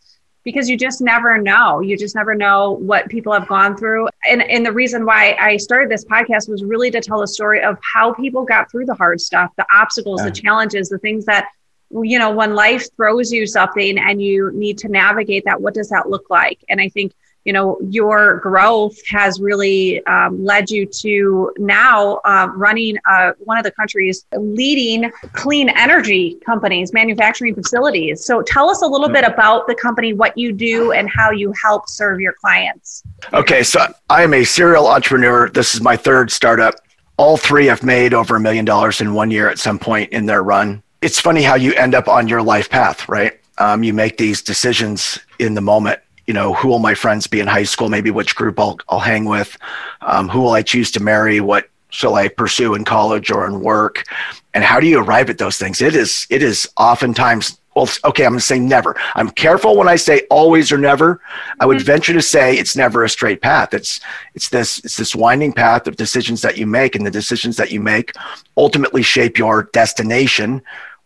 because 0.49 0.67
you 0.67 0.79
just 0.79 1.03
never 1.03 1.37
know. 1.37 1.81
You 1.81 1.95
just 1.95 2.15
never 2.15 2.35
know 2.35 2.71
what 2.71 3.07
people 3.11 3.35
have 3.35 3.47
gone 3.47 3.77
through. 3.77 4.09
And, 4.27 4.41
and 4.41 4.65
the 4.65 4.73
reason 4.73 5.05
why 5.05 5.37
I 5.39 5.59
started 5.59 5.91
this 5.91 6.07
podcast 6.07 6.49
was 6.49 6.65
really 6.65 6.91
to 6.91 7.03
tell 7.03 7.21
a 7.21 7.27
story 7.27 7.63
of 7.63 7.77
how 7.83 8.15
people 8.15 8.47
got 8.47 8.71
through 8.71 8.87
the 8.87 8.95
hard 8.95 9.21
stuff, 9.21 9.51
the 9.59 9.67
obstacles, 9.71 10.23
yeah. 10.23 10.31
the 10.31 10.41
challenges, 10.41 10.89
the 10.89 10.99
things 11.01 11.27
that, 11.27 11.51
you 11.91 12.19
know, 12.19 12.31
when 12.31 12.55
life 12.55 12.87
throws 12.97 13.31
you 13.31 13.47
something 13.47 13.99
and 13.99 14.23
you 14.23 14.51
need 14.55 14.79
to 14.79 14.89
navigate 14.89 15.45
that, 15.45 15.61
what 15.61 15.75
does 15.75 15.91
that 15.91 16.09
look 16.09 16.31
like? 16.31 16.65
And 16.71 16.81
I 16.81 16.89
think 16.89 17.13
you 17.45 17.53
know 17.53 17.79
your 17.89 18.39
growth 18.39 18.97
has 19.07 19.41
really 19.41 20.05
um, 20.07 20.45
led 20.45 20.71
you 20.71 20.87
to 20.87 21.53
now 21.59 22.21
uh, 22.25 22.49
running 22.55 22.99
uh, 23.11 23.33
one 23.39 23.59
of 23.59 23.65
the 23.65 23.71
country's 23.71 24.27
leading 24.37 25.11
clean 25.33 25.69
energy 25.71 26.39
companies 26.45 26.93
manufacturing 26.93 27.55
facilities. 27.55 28.25
So 28.25 28.43
tell 28.43 28.69
us 28.69 28.83
a 28.83 28.87
little 28.87 29.09
bit 29.09 29.25
about 29.25 29.67
the 29.67 29.75
company 29.75 30.13
what 30.13 30.37
you 30.37 30.53
do 30.53 30.93
and 30.93 31.09
how 31.09 31.31
you 31.31 31.53
help 31.63 31.89
serve 31.89 32.21
your 32.21 32.35
clients. 32.35 33.03
Okay 33.33 33.63
so 33.63 33.81
i 34.11 34.23
am 34.23 34.35
a 34.35 34.45
serial 34.45 34.87
entrepreneur. 34.87 35.49
This 35.49 35.75
is 35.75 35.81
my 35.81 35.97
third 35.97 36.31
startup. 36.31 36.75
All 37.17 37.37
three 37.37 37.67
have 37.67 37.83
made 37.83 38.15
over 38.15 38.37
a 38.37 38.41
million 38.41 38.65
dollars 38.65 39.01
in 39.01 39.15
one 39.15 39.31
year 39.31 39.49
at 39.49 39.59
some 39.59 39.79
point 39.79 40.13
in 40.13 40.27
their 40.27 40.43
run. 40.43 40.83
It's 41.01 41.21
funny 41.21 41.43
how 41.43 41.55
you 41.55 41.73
end 41.75 41.95
up 41.95 42.09
on 42.09 42.29
your 42.29 42.43
life 42.43 42.69
path 42.69 43.09
right? 43.09 43.41
Um, 43.59 43.83
you 43.83 43.93
make 43.93 44.19
these 44.19 44.43
decisions 44.43 45.19
in 45.39 45.55
the 45.55 45.61
moment 45.61 46.01
you 46.29 46.35
know, 46.35 46.53
who 46.53 46.69
will 46.69 46.79
my 46.79 46.95
friends 46.95 47.27
be 47.27 47.41
in 47.41 47.47
high 47.47 47.65
school? 47.65 47.89
Maybe 47.89 48.11
which 48.11 48.37
group 48.37 48.61
I'll, 48.61 48.79
I'll 48.91 49.01
hang 49.01 49.25
with. 49.25 49.57
Um, 50.03 50.29
who 50.29 50.43
will 50.43 50.53
I 50.53 50.61
choose 50.61 50.91
to 50.93 51.01
marry? 51.01 51.41
What 51.41 51.71
shall 51.89 52.17
I 52.17 52.29
pursue 52.29 52.75
in 52.75 52.85
college 52.85 53.31
or 53.31 53.47
in 53.47 53.61
work? 53.61 54.05
And 54.53 54.63
how 54.63 54.79
do 54.79 54.87
you 54.87 55.01
arrive 55.01 55.31
at 55.31 55.39
those 55.39 55.57
things? 55.57 55.81
It 55.81 55.97
is, 55.97 56.27
it 56.29 56.43
is 56.43 56.69
oftentimes, 56.77 57.59
well, 57.75 57.89
okay, 58.05 58.27
I'm 58.27 58.33
going 58.33 58.41
to 58.41 58.45
say 58.45 58.59
never. 58.59 58.95
I'm 59.15 59.31
careful 59.31 59.75
when 59.75 59.89
I 59.89 59.97
say 59.97 60.27
always 60.29 60.71
or 60.71 60.77
never. 60.77 61.23
I 61.61 61.65
would 61.67 61.79
mm-hmm. 61.79 61.87
venture 61.87 62.13
to 62.13 62.21
say 62.21 62.59
it's 62.59 62.77
never 62.77 63.05
a 63.05 63.09
straight 63.09 63.41
path. 63.41 63.73
It's, 63.73 63.99
it's 64.35 64.51
this, 64.51 64.85
it's 64.85 64.99
this 64.99 65.17
winding 65.17 65.55
path 65.55 65.87
of 65.87 65.97
decisions 65.97 66.43
that 66.43 66.59
you 66.59 66.67
make 66.67 66.95
and 66.95 67.07
the 67.07 67.11
decisions 67.11 67.57
that 67.57 67.73
you 67.73 67.81
make 67.81 68.13
ultimately 68.55 69.01
shape 69.01 69.39
your 69.39 69.71
destination 69.73 70.61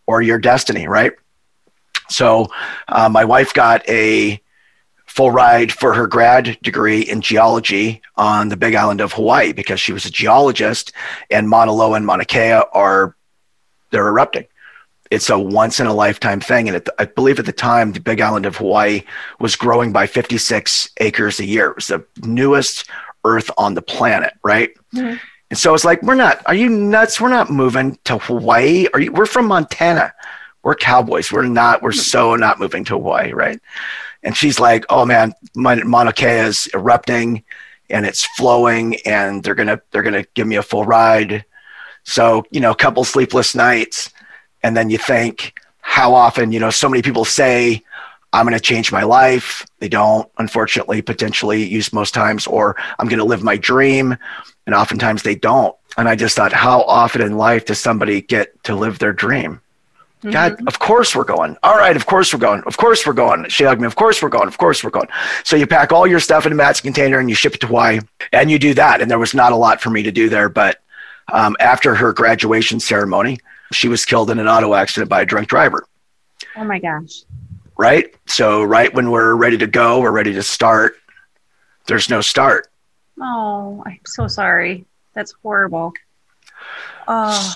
or 0.05 0.21
your 0.21 0.37
destiny, 0.37 0.85
right? 0.85 1.13
So 2.09 2.49
uh, 2.89 3.07
my 3.07 3.23
wife 3.23 3.53
got 3.53 3.87
a 3.87 4.41
full 5.13 5.29
ride 5.29 5.71
for 5.71 5.93
her 5.93 6.07
grad 6.07 6.57
degree 6.63 7.01
in 7.01 7.21
geology 7.21 8.01
on 8.15 8.49
the 8.49 8.57
big 8.57 8.73
island 8.73 8.99
of 8.99 9.13
Hawaii 9.13 9.53
because 9.53 9.79
she 9.79 9.93
was 9.93 10.05
a 10.05 10.09
geologist 10.09 10.91
and 11.29 11.47
Mauna 11.47 11.71
Loa 11.71 11.97
and 11.97 12.05
Mauna 12.05 12.25
Kea 12.25 12.63
are 12.73 13.15
they're 13.91 14.07
erupting. 14.07 14.47
It's 15.11 15.29
a 15.29 15.37
once 15.37 15.79
in 15.79 15.85
a 15.85 15.93
lifetime 15.93 16.39
thing. 16.39 16.67
And 16.67 16.89
I 16.97 17.05
believe 17.05 17.37
at 17.37 17.45
the 17.45 17.51
time, 17.51 17.91
the 17.91 17.99
big 17.99 18.21
island 18.21 18.47
of 18.47 18.57
Hawaii 18.57 19.03
was 19.39 19.55
growing 19.55 19.91
by 19.91 20.07
56 20.07 20.89
acres 20.99 21.39
a 21.39 21.45
year. 21.45 21.69
It 21.69 21.75
was 21.75 21.87
the 21.89 22.03
newest 22.23 22.89
earth 23.23 23.51
on 23.55 23.75
the 23.75 23.83
planet, 23.83 24.33
right? 24.43 24.71
Mm-hmm. 24.95 25.17
And 25.51 25.59
so 25.59 25.75
it's 25.75 25.85
like, 25.85 26.01
we're 26.01 26.15
not, 26.15 26.41
are 26.47 26.55
you 26.55 26.69
nuts? 26.69 27.21
We're 27.21 27.29
not 27.29 27.51
moving 27.51 27.99
to 28.05 28.17
Hawaii. 28.17 28.87
Are 28.95 28.99
you, 28.99 29.11
we're 29.11 29.27
from 29.27 29.45
Montana. 29.45 30.11
We're 30.63 30.75
cowboys. 30.75 31.31
We're 31.31 31.43
not, 31.43 31.81
we're 31.81 31.91
so 31.91 32.35
not 32.35 32.59
moving 32.59 32.83
to 32.85 32.93
Hawaii, 32.93 33.33
right? 33.33 33.59
and 34.23 34.35
she's 34.35 34.59
like, 34.59 34.85
"Oh 34.89 35.05
man, 35.05 35.33
Mauna 35.55 36.13
Kea 36.13 36.47
is 36.47 36.67
erupting, 36.73 37.43
and 37.89 38.05
it's 38.05 38.25
flowing, 38.37 38.95
and 39.05 39.43
they're 39.43 39.55
gonna 39.55 39.81
they're 39.91 40.03
gonna 40.03 40.25
give 40.33 40.47
me 40.47 40.55
a 40.55 40.63
full 40.63 40.85
ride." 40.85 41.45
So 42.03 42.45
you 42.51 42.59
know, 42.59 42.71
a 42.71 42.75
couple 42.75 43.03
sleepless 43.03 43.53
nights, 43.53 44.09
and 44.63 44.75
then 44.75 44.89
you 44.89 44.97
think 44.97 45.59
how 45.81 46.13
often 46.13 46.51
you 46.51 46.59
know 46.59 46.69
so 46.69 46.89
many 46.89 47.01
people 47.01 47.25
say, 47.25 47.83
I'm 48.31 48.45
going 48.45 48.57
to 48.57 48.59
change 48.59 48.91
my 48.91 49.03
life. 49.03 49.63
They 49.77 49.89
don't, 49.89 50.27
unfortunately, 50.39 51.03
potentially 51.03 51.63
use 51.63 51.93
most 51.93 52.15
times, 52.15 52.47
or 52.47 52.75
I'm 52.97 53.07
going 53.07 53.19
to 53.19 53.25
live 53.25 53.43
my 53.43 53.57
dream. 53.57 54.17
And 54.65 54.73
oftentimes 54.73 55.21
they 55.21 55.35
don't. 55.35 55.75
And 55.97 56.09
I 56.09 56.15
just 56.15 56.35
thought, 56.35 56.51
how 56.51 56.81
often 56.81 57.21
in 57.21 57.37
life 57.37 57.65
does 57.65 57.79
somebody 57.79 58.21
get 58.21 58.63
to 58.63 58.75
live 58.75 58.97
their 58.97 59.13
dream? 59.13 59.61
Mm-hmm. 60.23 60.31
God, 60.31 60.67
of 60.67 60.79
course 60.79 61.13
we're 61.15 61.25
going. 61.25 61.57
All 61.63 61.77
right, 61.77 61.95
of 61.97 62.05
course 62.05 62.33
we're 62.33 62.39
going. 62.39 62.63
Of 62.65 62.77
course 62.77 63.05
we're 63.05 63.11
going. 63.11 63.49
She 63.49 63.65
hugged 63.65 63.81
me. 63.81 63.87
Of 63.87 63.97
course 63.97 64.21
we're 64.21 64.29
going. 64.29 64.47
Of 64.47 64.57
course 64.57 64.81
we're 64.81 64.89
going. 64.89 65.09
So 65.43 65.57
you 65.57 65.67
pack 65.67 65.91
all 65.91 66.07
your 66.07 66.21
stuff 66.21 66.45
in 66.45 66.53
a 66.53 66.55
Matson 66.55 66.83
container 66.83 67.19
and 67.19 67.29
you 67.29 67.35
ship 67.35 67.55
it 67.55 67.61
to 67.61 67.67
Hawaii, 67.67 67.99
and 68.31 68.49
you 68.49 68.57
do 68.57 68.73
that. 68.75 69.01
And 69.01 69.11
there 69.11 69.19
was 69.19 69.33
not 69.33 69.51
a 69.51 69.57
lot 69.57 69.81
for 69.81 69.89
me 69.89 70.01
to 70.03 70.11
do 70.13 70.29
there, 70.29 70.47
but 70.47 70.81
um, 71.31 71.57
after 71.59 71.93
her 71.93 72.13
graduation 72.13 72.79
ceremony, 72.79 73.37
she 73.73 73.89
was 73.89 74.05
killed 74.05 74.29
in 74.29 74.39
an 74.39 74.47
auto 74.47 74.73
accident 74.73 75.09
by 75.09 75.21
a 75.21 75.25
drunk 75.25 75.49
driver. 75.49 75.85
Oh 76.55 76.63
my 76.63 76.79
gosh. 76.79 77.23
Right? 77.77 78.15
So, 78.27 78.63
right 78.63 78.93
when 78.93 79.11
we're 79.11 79.35
ready 79.35 79.57
to 79.57 79.67
go, 79.67 79.99
we're 79.99 80.11
ready 80.11 80.33
to 80.33 80.43
start, 80.43 80.95
there's 81.87 82.09
no 82.09 82.21
start. 82.21 82.67
Oh, 83.19 83.83
I'm 83.85 83.99
so 84.05 84.27
sorry. 84.27 84.85
That's 85.13 85.33
horrible. 85.43 85.93
Oh. 87.07 87.53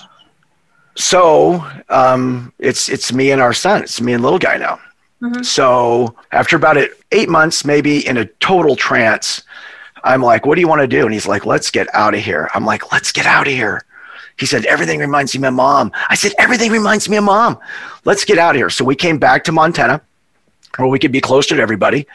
So, 0.98 1.64
um, 1.88 2.52
it's 2.58 2.88
it's 2.88 3.12
me 3.12 3.30
and 3.30 3.40
our 3.40 3.52
son. 3.52 3.82
It's 3.82 4.00
me 4.00 4.12
and 4.12 4.22
little 4.22 4.38
guy 4.38 4.56
now. 4.56 4.80
Mm-hmm. 5.22 5.42
So, 5.42 6.16
after 6.32 6.56
about 6.56 6.76
eight 7.12 7.28
months, 7.28 7.64
maybe 7.64 8.04
in 8.04 8.16
a 8.16 8.26
total 8.40 8.74
trance, 8.74 9.42
I'm 10.02 10.22
like, 10.22 10.44
what 10.44 10.56
do 10.56 10.60
you 10.60 10.68
want 10.68 10.80
to 10.80 10.88
do? 10.88 11.04
And 11.04 11.12
he's 11.12 11.26
like, 11.26 11.46
let's 11.46 11.70
get 11.70 11.86
out 11.94 12.14
of 12.14 12.20
here. 12.20 12.50
I'm 12.52 12.64
like, 12.64 12.92
let's 12.92 13.12
get 13.12 13.26
out 13.26 13.46
of 13.46 13.52
here. 13.52 13.84
He 14.38 14.46
said, 14.46 14.64
everything 14.66 14.98
reminds 15.00 15.36
me 15.38 15.46
of 15.46 15.54
mom. 15.54 15.92
I 16.08 16.14
said, 16.14 16.32
everything 16.38 16.70
reminds 16.70 17.08
me 17.08 17.16
of 17.16 17.24
mom. 17.24 17.58
Let's 18.04 18.24
get 18.24 18.38
out 18.38 18.54
of 18.54 18.56
here. 18.56 18.70
So 18.70 18.84
we 18.84 18.94
came 18.94 19.18
back 19.18 19.44
to 19.44 19.52
Montana 19.52 20.00
where 20.76 20.88
we 20.88 20.98
could 20.98 21.12
be 21.12 21.20
closer 21.20 21.56
to 21.56 21.62
everybody. 21.62 22.06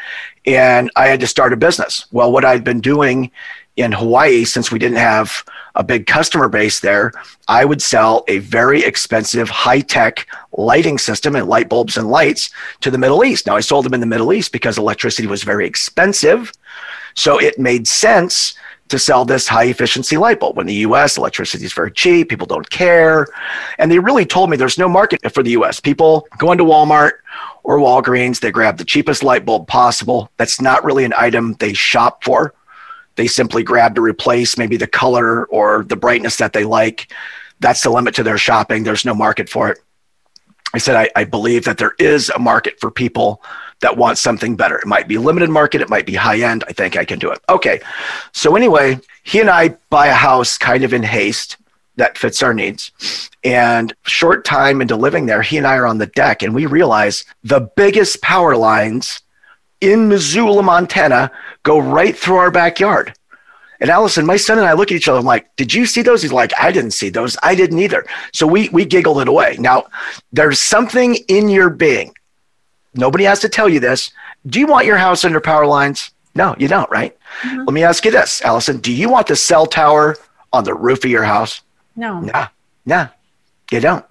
And 0.46 0.90
I 0.96 1.08
had 1.08 1.20
to 1.22 1.28
start 1.28 1.54
a 1.54 1.58
business. 1.58 2.06
Well, 2.12 2.32
what 2.32 2.46
I'd 2.46 2.64
been 2.64 2.80
doing 2.82 3.32
in 3.76 3.92
Hawaii, 3.92 4.46
since 4.46 4.72
we 4.72 4.80
didn't 4.80 4.98
have 4.98 5.44
a 5.76 5.84
big 5.84 6.06
customer 6.06 6.48
base 6.50 6.80
there, 6.80 7.12
I 7.48 7.66
would 7.66 7.82
sell 7.82 8.24
a 8.28 8.40
very 8.40 8.84
expensive 8.84 9.50
high 9.50 9.82
tech 9.82 10.28
lighting 10.52 10.98
system 10.98 11.36
and 11.36 11.48
light 11.48 11.70
bulbs 11.70 11.98
and 11.98 12.10
lights 12.10 12.50
to 12.82 12.92
the 12.92 12.98
Middle 12.98 13.24
East. 13.24 13.48
Now, 13.48 13.56
I 13.56 13.62
sold 13.62 13.86
them 13.86 13.94
in 13.94 14.00
the 14.00 14.06
Middle 14.06 14.34
East 14.34 14.52
because 14.52 14.78
electricity 14.78 15.28
was 15.28 15.44
very 15.44 15.66
expensive. 15.66 16.52
So 17.16 17.40
it 17.40 17.60
made 17.60 17.88
sense 17.88 18.56
to 18.90 19.00
sell 19.00 19.26
this 19.26 19.48
high 19.48 19.66
efficiency 19.66 20.18
light 20.18 20.40
bulb. 20.40 20.58
When 20.58 20.68
the 20.68 20.86
US, 20.86 21.18
electricity 21.18 21.66
is 21.66 21.74
very 21.74 21.92
cheap, 21.92 22.30
people 22.30 22.46
don't 22.46 22.70
care. 22.70 23.28
And 23.80 23.92
they 23.92 24.00
really 24.00 24.26
told 24.26 24.50
me 24.50 24.58
there's 24.58 24.78
no 24.78 24.90
market 24.90 25.20
for 25.34 25.42
the 25.42 25.52
US. 25.52 25.80
People 25.80 26.28
go 26.38 26.52
into 26.52 26.64
Walmart 26.64 27.14
or 27.64 27.78
Walgreens, 27.78 28.40
they 28.40 28.52
grab 28.52 28.78
the 28.78 28.86
cheapest 28.86 29.24
light 29.24 29.46
bulb 29.46 29.68
possible. 29.68 30.30
That's 30.38 30.62
not 30.62 30.84
really 30.84 31.06
an 31.06 31.14
item 31.18 31.56
they 31.60 31.74
shop 31.74 32.24
for. 32.24 32.54
They 33.16 33.28
simply 33.28 33.64
grab 33.64 33.96
to 33.96 34.02
replace 34.02 34.58
maybe 34.58 34.78
the 34.78 34.88
color 34.88 35.46
or 35.46 35.84
the 35.84 35.96
brightness 35.96 36.38
that 36.38 36.54
they 36.54 36.64
like. 36.64 37.12
That's 37.60 37.84
the 37.84 37.90
limit 37.90 38.16
to 38.16 38.24
their 38.24 38.38
shopping. 38.38 38.84
There's 38.84 39.06
no 39.06 39.14
market 39.14 39.50
for 39.50 39.70
it. 39.70 39.80
I 40.74 40.80
said, 40.80 40.96
I, 40.96 41.10
I 41.16 41.24
believe 41.24 41.66
that 41.66 41.78
there 41.78 41.94
is 42.00 42.30
a 42.30 42.40
market 42.40 42.80
for 42.80 42.90
people 42.90 43.44
that 43.82 43.96
want 43.96 44.18
something 44.18 44.56
better. 44.56 44.78
It 44.78 44.88
might 44.88 45.08
be 45.08 45.18
limited 45.18 45.50
market, 45.50 45.82
it 45.82 45.90
might 45.90 46.06
be 46.06 46.16
high 46.16 46.40
end. 46.40 46.64
I 46.68 46.74
think 46.74 46.98
I 46.98 47.06
can 47.06 47.20
do 47.20 47.32
it. 47.32 47.40
Okay. 47.48 47.82
So, 48.32 48.56
anyway, 48.56 49.00
he 49.24 49.40
and 49.40 49.50
I 49.50 49.70
buy 49.90 50.08
a 50.08 50.14
house 50.14 50.58
kind 50.58 50.84
of 50.84 50.94
in 50.94 51.04
haste 51.04 51.58
that 51.96 52.18
fits 52.18 52.42
our 52.42 52.54
needs. 52.54 53.30
And 53.44 53.94
short 54.04 54.46
time 54.46 54.82
into 54.82 54.96
living 54.96 55.28
there, 55.28 55.42
he 55.42 55.58
and 55.58 55.68
I 55.68 55.76
are 55.78 55.86
on 55.86 56.00
the 56.00 56.08
deck 56.08 56.42
and 56.42 56.56
we 56.56 56.66
realize 56.66 57.24
the 57.44 57.70
biggest 57.76 58.22
power 58.22 58.56
lines 58.56 59.22
in 59.82 60.08
Missoula, 60.08 60.64
Montana 60.64 61.32
go 61.64 61.80
right 61.80 62.18
through 62.18 62.38
our 62.38 62.52
backyard. 62.52 63.14
And 63.80 63.90
Allison, 63.90 64.26
my 64.26 64.38
son 64.38 64.58
and 64.58 64.68
I 64.68 64.74
look 64.74 64.92
at 64.92 64.96
each 64.96 65.10
other. 65.10 65.20
I'm 65.20 65.26
like, 65.26 65.54
"Did 65.58 65.74
you 65.74 65.86
see 65.86 66.02
those?" 66.02 66.22
He's 66.22 66.32
like, 66.32 66.54
"I 66.58 66.72
didn't 66.72 66.92
see 66.92 67.10
those. 67.10 67.36
I 67.44 67.54
didn't 67.54 67.80
either." 67.80 68.06
So 68.32 68.48
we 68.48 68.70
we 68.70 68.86
giggled 68.86 69.20
it 69.20 69.28
away. 69.28 69.58
Now, 69.60 69.86
there's 70.32 70.60
something 70.60 71.16
in 71.28 71.50
your 71.50 71.70
being. 71.70 72.16
Nobody 72.94 73.26
has 73.26 73.42
to 73.42 73.50
tell 73.50 73.68
you 73.68 73.82
this. 73.82 74.12
Do 74.48 74.60
you 74.60 74.68
want 74.68 74.86
your 74.86 74.98
house 74.98 75.26
under 75.26 75.42
power 75.42 75.66
lines? 75.66 76.12
No, 76.36 76.56
you 76.58 76.68
don't, 76.68 76.90
right? 76.90 77.18
Mm-hmm. 77.42 77.60
Let 77.66 77.74
me 77.74 77.84
ask 77.84 78.06
you 78.06 78.12
this, 78.12 78.42
Allison. 78.44 78.78
Do 78.78 78.92
you 78.92 79.10
want 79.10 79.28
the 79.28 79.36
cell 79.36 79.66
tower 79.66 80.16
on 80.52 80.64
the 80.64 80.74
roof 80.74 81.04
of 81.04 81.12
your 81.12 81.24
house? 81.24 81.62
No. 81.96 82.22
Nah, 82.22 82.48
nah, 82.86 83.08
you 83.72 83.80
don't. 83.80 84.06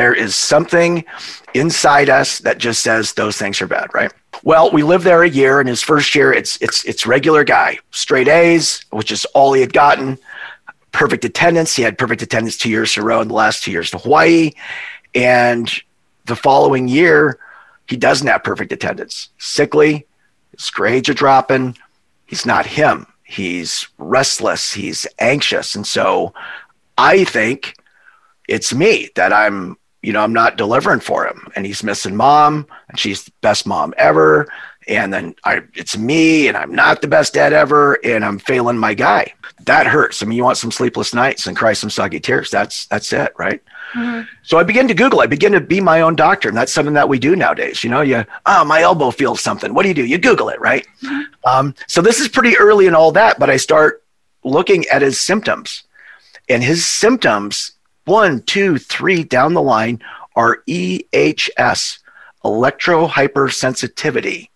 There 0.00 0.14
is 0.14 0.34
something 0.34 1.04
inside 1.52 2.08
us 2.08 2.38
that 2.38 2.56
just 2.56 2.80
says 2.80 3.12
those 3.12 3.36
things 3.36 3.60
are 3.60 3.66
bad, 3.66 3.90
right? 3.92 4.10
Well, 4.42 4.70
we 4.70 4.82
lived 4.82 5.04
there 5.04 5.22
a 5.22 5.28
year. 5.28 5.60
and 5.60 5.68
his 5.68 5.82
first 5.82 6.14
year, 6.14 6.32
it's 6.32 6.56
it's 6.62 6.82
it's 6.86 7.04
regular 7.06 7.44
guy, 7.44 7.80
straight 7.90 8.26
A's, 8.26 8.82
which 8.88 9.12
is 9.12 9.26
all 9.34 9.52
he 9.52 9.60
had 9.60 9.74
gotten. 9.74 10.16
Perfect 10.92 11.26
attendance. 11.26 11.76
He 11.76 11.82
had 11.82 11.98
perfect 11.98 12.22
attendance 12.22 12.56
two 12.56 12.70
years 12.70 12.96
in 12.96 13.02
a 13.02 13.04
row, 13.04 13.20
and 13.20 13.28
the 13.28 13.34
last 13.34 13.62
two 13.62 13.72
years 13.72 13.90
to 13.90 13.98
Hawaii. 13.98 14.52
And 15.14 15.70
the 16.24 16.34
following 16.34 16.88
year, 16.88 17.38
he 17.86 17.98
doesn't 17.98 18.26
have 18.26 18.42
perfect 18.42 18.72
attendance. 18.72 19.28
Sickly, 19.36 20.06
his 20.56 20.70
grades 20.70 21.10
are 21.10 21.14
dropping. 21.14 21.76
He's 22.24 22.46
not 22.46 22.64
him. 22.64 23.06
He's 23.22 23.86
restless. 23.98 24.72
He's 24.72 25.06
anxious, 25.18 25.74
and 25.74 25.86
so 25.86 26.32
I 26.96 27.24
think 27.24 27.74
it's 28.48 28.72
me 28.72 29.10
that 29.14 29.34
I'm 29.34 29.76
you 30.02 30.12
know, 30.12 30.20
I'm 30.20 30.32
not 30.32 30.56
delivering 30.56 31.00
for 31.00 31.26
him 31.26 31.48
and 31.54 31.66
he's 31.66 31.82
missing 31.82 32.16
mom 32.16 32.66
and 32.88 32.98
she's 32.98 33.24
the 33.24 33.32
best 33.42 33.66
mom 33.66 33.92
ever. 33.98 34.48
And 34.88 35.12
then 35.12 35.34
I, 35.44 35.62
it's 35.74 35.96
me 35.96 36.48
and 36.48 36.56
I'm 36.56 36.74
not 36.74 37.02
the 37.02 37.08
best 37.08 37.34
dad 37.34 37.52
ever 37.52 37.98
and 38.04 38.24
I'm 38.24 38.38
failing 38.38 38.78
my 38.78 38.94
guy. 38.94 39.34
That 39.66 39.86
hurts. 39.86 40.22
I 40.22 40.26
mean, 40.26 40.36
you 40.36 40.44
want 40.44 40.56
some 40.56 40.70
sleepless 40.70 41.12
nights 41.12 41.46
and 41.46 41.56
cry 41.56 41.74
some 41.74 41.90
soggy 41.90 42.18
tears. 42.18 42.50
That's, 42.50 42.86
that's 42.86 43.12
it. 43.12 43.34
Right. 43.38 43.62
Mm-hmm. 43.94 44.26
So 44.42 44.58
I 44.58 44.62
begin 44.62 44.88
to 44.88 44.94
Google, 44.94 45.20
I 45.20 45.26
begin 45.26 45.52
to 45.52 45.60
be 45.60 45.80
my 45.80 46.00
own 46.00 46.16
doctor. 46.16 46.48
And 46.48 46.56
that's 46.56 46.72
something 46.72 46.94
that 46.94 47.08
we 47.08 47.18
do 47.18 47.36
nowadays. 47.36 47.84
You 47.84 47.90
know, 47.90 48.00
you, 48.00 48.24
oh, 48.46 48.64
my 48.64 48.80
elbow 48.80 49.10
feels 49.10 49.40
something. 49.42 49.74
What 49.74 49.82
do 49.82 49.88
you 49.88 49.94
do? 49.94 50.06
You 50.06 50.16
Google 50.16 50.48
it. 50.48 50.60
Right. 50.60 50.86
Mm-hmm. 51.02 51.22
Um, 51.44 51.74
so 51.86 52.00
this 52.00 52.20
is 52.20 52.28
pretty 52.28 52.56
early 52.56 52.86
in 52.86 52.94
all 52.94 53.12
that, 53.12 53.38
but 53.38 53.50
I 53.50 53.58
start 53.58 54.02
looking 54.44 54.86
at 54.86 55.02
his 55.02 55.20
symptoms 55.20 55.84
and 56.48 56.62
his 56.62 56.86
symptoms 56.86 57.72
one, 58.10 58.42
two, 58.42 58.76
three 58.76 59.22
down 59.22 59.54
the 59.54 59.62
line 59.62 60.02
are 60.34 60.64
EHS, 60.68 62.00
electro 62.44 63.06
hypersensitivity. 63.06 64.48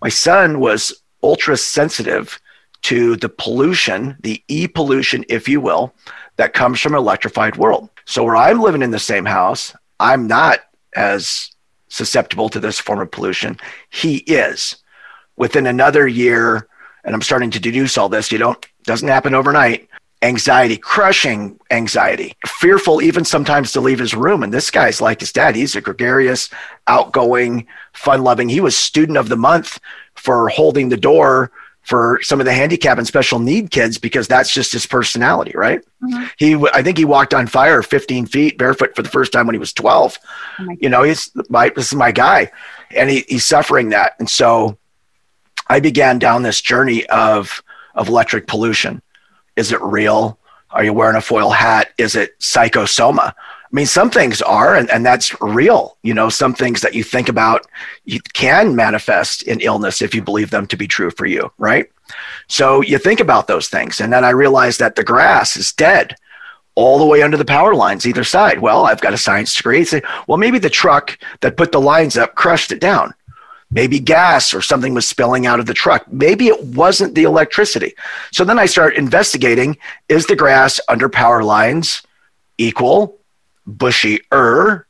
My 0.00 0.08
son 0.08 0.58
was 0.58 0.92
ultra 1.22 1.56
sensitive 1.56 2.40
to 2.82 3.14
the 3.14 3.28
pollution, 3.28 4.16
the 4.20 4.42
e 4.48 4.66
pollution, 4.66 5.24
if 5.28 5.48
you 5.48 5.60
will, 5.60 5.94
that 6.36 6.54
comes 6.54 6.80
from 6.80 6.94
an 6.94 6.98
electrified 6.98 7.54
world. 7.54 7.88
So, 8.04 8.24
where 8.24 8.34
I'm 8.34 8.60
living 8.60 8.82
in 8.82 8.90
the 8.90 8.98
same 8.98 9.26
house, 9.26 9.72
I'm 10.00 10.26
not 10.26 10.58
as 10.96 11.52
susceptible 11.86 12.48
to 12.48 12.58
this 12.58 12.80
form 12.80 12.98
of 12.98 13.12
pollution. 13.12 13.58
He 13.90 14.16
is. 14.16 14.74
Within 15.36 15.68
another 15.68 16.08
year, 16.08 16.66
and 17.04 17.14
I'm 17.14 17.22
starting 17.22 17.52
to 17.52 17.60
deduce 17.60 17.96
all 17.96 18.08
this, 18.08 18.32
you 18.32 18.38
don't, 18.38 18.66
doesn't 18.82 19.08
happen 19.08 19.34
overnight 19.34 19.88
anxiety, 20.22 20.76
crushing 20.76 21.58
anxiety, 21.70 22.34
fearful 22.46 23.02
even 23.02 23.24
sometimes 23.24 23.72
to 23.72 23.80
leave 23.80 23.98
his 23.98 24.14
room. 24.14 24.42
And 24.42 24.54
this 24.54 24.70
guy's 24.70 25.00
like 25.00 25.20
his 25.20 25.32
dad. 25.32 25.56
He's 25.56 25.74
a 25.76 25.80
gregarious, 25.80 26.48
outgoing, 26.86 27.66
fun 27.92 28.22
loving. 28.22 28.48
He 28.48 28.60
was 28.60 28.76
student 28.76 29.18
of 29.18 29.28
the 29.28 29.36
month 29.36 29.80
for 30.14 30.48
holding 30.48 30.88
the 30.88 30.96
door 30.96 31.50
for 31.82 32.20
some 32.22 32.38
of 32.38 32.46
the 32.46 32.52
handicap 32.52 32.96
and 32.96 33.06
special 33.06 33.40
need 33.40 33.72
kids 33.72 33.98
because 33.98 34.28
that's 34.28 34.52
just 34.52 34.72
his 34.72 34.86
personality, 34.86 35.52
right? 35.56 35.80
Mm-hmm. 36.00 36.24
He, 36.38 36.54
I 36.72 36.82
think 36.82 36.96
he 36.96 37.04
walked 37.04 37.34
on 37.34 37.48
fire 37.48 37.82
15 37.82 38.26
feet 38.26 38.56
barefoot 38.56 38.94
for 38.94 39.02
the 39.02 39.08
first 39.08 39.32
time 39.32 39.46
when 39.46 39.54
he 39.54 39.58
was 39.58 39.72
12. 39.72 40.18
Oh 40.60 40.76
you 40.78 40.88
know, 40.88 41.02
he's 41.02 41.32
my, 41.48 41.70
this 41.70 41.88
is 41.88 41.94
my 41.94 42.12
guy 42.12 42.52
and 42.94 43.10
he, 43.10 43.24
he's 43.28 43.44
suffering 43.44 43.88
that. 43.88 44.14
And 44.20 44.30
so 44.30 44.78
I 45.66 45.80
began 45.80 46.20
down 46.20 46.44
this 46.44 46.60
journey 46.60 47.04
of, 47.06 47.62
of 47.96 48.06
electric 48.06 48.46
pollution 48.46 49.02
is 49.56 49.72
it 49.72 49.80
real? 49.82 50.38
Are 50.70 50.84
you 50.84 50.92
wearing 50.92 51.16
a 51.16 51.20
foil 51.20 51.50
hat? 51.50 51.92
Is 51.98 52.14
it 52.14 52.38
psychosoma? 52.40 53.34
I 53.34 53.74
mean, 53.74 53.86
some 53.86 54.10
things 54.10 54.42
are, 54.42 54.76
and, 54.76 54.90
and 54.90 55.04
that's 55.04 55.40
real. 55.40 55.96
You 56.02 56.12
know, 56.12 56.28
some 56.28 56.54
things 56.54 56.82
that 56.82 56.94
you 56.94 57.02
think 57.02 57.28
about 57.28 57.66
you 58.04 58.20
can 58.34 58.76
manifest 58.76 59.42
in 59.42 59.60
illness 59.60 60.02
if 60.02 60.14
you 60.14 60.22
believe 60.22 60.50
them 60.50 60.66
to 60.66 60.76
be 60.76 60.86
true 60.86 61.10
for 61.10 61.26
you, 61.26 61.50
right? 61.56 61.90
So 62.48 62.82
you 62.82 62.98
think 62.98 63.20
about 63.20 63.46
those 63.46 63.68
things. 63.68 64.00
And 64.00 64.12
then 64.12 64.24
I 64.24 64.30
realized 64.30 64.78
that 64.80 64.96
the 64.96 65.04
grass 65.04 65.56
is 65.56 65.72
dead 65.72 66.16
all 66.74 66.98
the 66.98 67.06
way 67.06 67.22
under 67.22 67.36
the 67.36 67.44
power 67.44 67.74
lines 67.74 68.06
either 68.06 68.24
side. 68.24 68.58
Well, 68.58 68.86
I've 68.86 69.00
got 69.00 69.14
a 69.14 69.18
science 69.18 69.54
degree. 69.54 69.84
Say, 69.84 70.02
well, 70.26 70.38
maybe 70.38 70.58
the 70.58 70.70
truck 70.70 71.18
that 71.40 71.56
put 71.56 71.72
the 71.72 71.80
lines 71.80 72.16
up 72.16 72.34
crushed 72.34 72.72
it 72.72 72.80
down. 72.80 73.14
Maybe 73.72 73.98
gas 73.98 74.52
or 74.52 74.60
something 74.60 74.94
was 74.94 75.08
spilling 75.08 75.46
out 75.46 75.58
of 75.58 75.66
the 75.66 75.74
truck. 75.74 76.10
Maybe 76.12 76.48
it 76.48 76.62
wasn't 76.62 77.14
the 77.14 77.24
electricity. 77.24 77.94
So 78.30 78.44
then 78.44 78.58
I 78.58 78.66
start 78.66 78.96
investigating 78.96 79.78
is 80.08 80.26
the 80.26 80.36
grass 80.36 80.78
under 80.88 81.08
power 81.08 81.42
lines 81.42 82.02
equal, 82.58 83.18
bushier, 83.66 84.84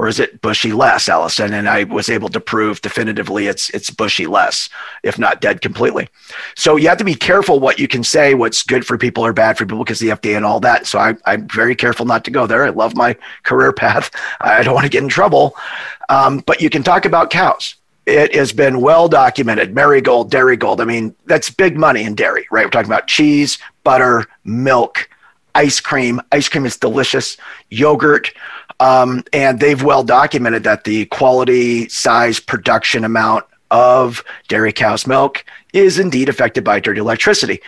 or 0.00 0.08
is 0.08 0.18
it 0.18 0.40
bushy 0.40 0.72
less, 0.72 1.10
Allison? 1.10 1.52
And 1.52 1.68
I 1.68 1.84
was 1.84 2.08
able 2.08 2.30
to 2.30 2.40
prove 2.40 2.80
definitively 2.80 3.48
it's 3.48 3.68
it's 3.70 3.90
bushy 3.90 4.26
less, 4.26 4.70
if 5.02 5.18
not 5.18 5.42
dead 5.42 5.60
completely. 5.60 6.08
So 6.56 6.76
you 6.76 6.88
have 6.88 6.96
to 6.98 7.04
be 7.04 7.14
careful 7.14 7.60
what 7.60 7.78
you 7.78 7.86
can 7.86 8.02
say, 8.02 8.32
what's 8.32 8.62
good 8.62 8.86
for 8.86 8.96
people 8.96 9.26
or 9.26 9.34
bad 9.34 9.58
for 9.58 9.66
people, 9.66 9.84
because 9.84 9.98
the 9.98 10.08
FDA 10.08 10.36
and 10.36 10.44
all 10.46 10.58
that. 10.60 10.86
So 10.86 10.98
I, 10.98 11.16
I'm 11.26 11.46
very 11.48 11.74
careful 11.74 12.06
not 12.06 12.24
to 12.24 12.30
go 12.30 12.46
there. 12.46 12.64
I 12.64 12.70
love 12.70 12.96
my 12.96 13.14
career 13.42 13.74
path. 13.74 14.10
I 14.40 14.62
don't 14.62 14.74
want 14.74 14.86
to 14.86 14.90
get 14.90 15.02
in 15.02 15.10
trouble. 15.10 15.54
Um, 16.08 16.38
but 16.46 16.62
you 16.62 16.70
can 16.70 16.82
talk 16.82 17.04
about 17.04 17.28
cows 17.28 17.74
it 18.06 18.34
has 18.34 18.52
been 18.52 18.80
well 18.80 19.08
documented. 19.08 19.74
Marigold, 19.74 20.30
Darigold. 20.30 20.80
I 20.80 20.84
mean, 20.84 21.14
that's 21.26 21.50
big 21.50 21.76
money 21.76 22.02
in 22.04 22.14
dairy, 22.14 22.46
right? 22.50 22.64
We're 22.64 22.70
talking 22.70 22.90
about 22.90 23.06
cheese, 23.06 23.58
butter, 23.84 24.26
milk, 24.44 25.08
ice 25.54 25.80
cream. 25.80 26.20
Ice 26.32 26.48
cream 26.48 26.66
is 26.66 26.76
delicious. 26.76 27.36
Yogurt. 27.70 28.32
Um, 28.80 29.24
and 29.32 29.60
they've 29.60 29.82
well 29.82 30.02
documented 30.02 30.64
that 30.64 30.84
the 30.84 31.06
quality, 31.06 31.88
size, 31.88 32.40
production 32.40 33.04
amount 33.04 33.44
of 33.70 34.24
dairy 34.48 34.72
cow's 34.72 35.06
milk 35.06 35.44
is 35.72 35.98
indeed 35.98 36.28
affected 36.28 36.64
by 36.64 36.80
dirty 36.80 37.00
electricity. 37.00 37.60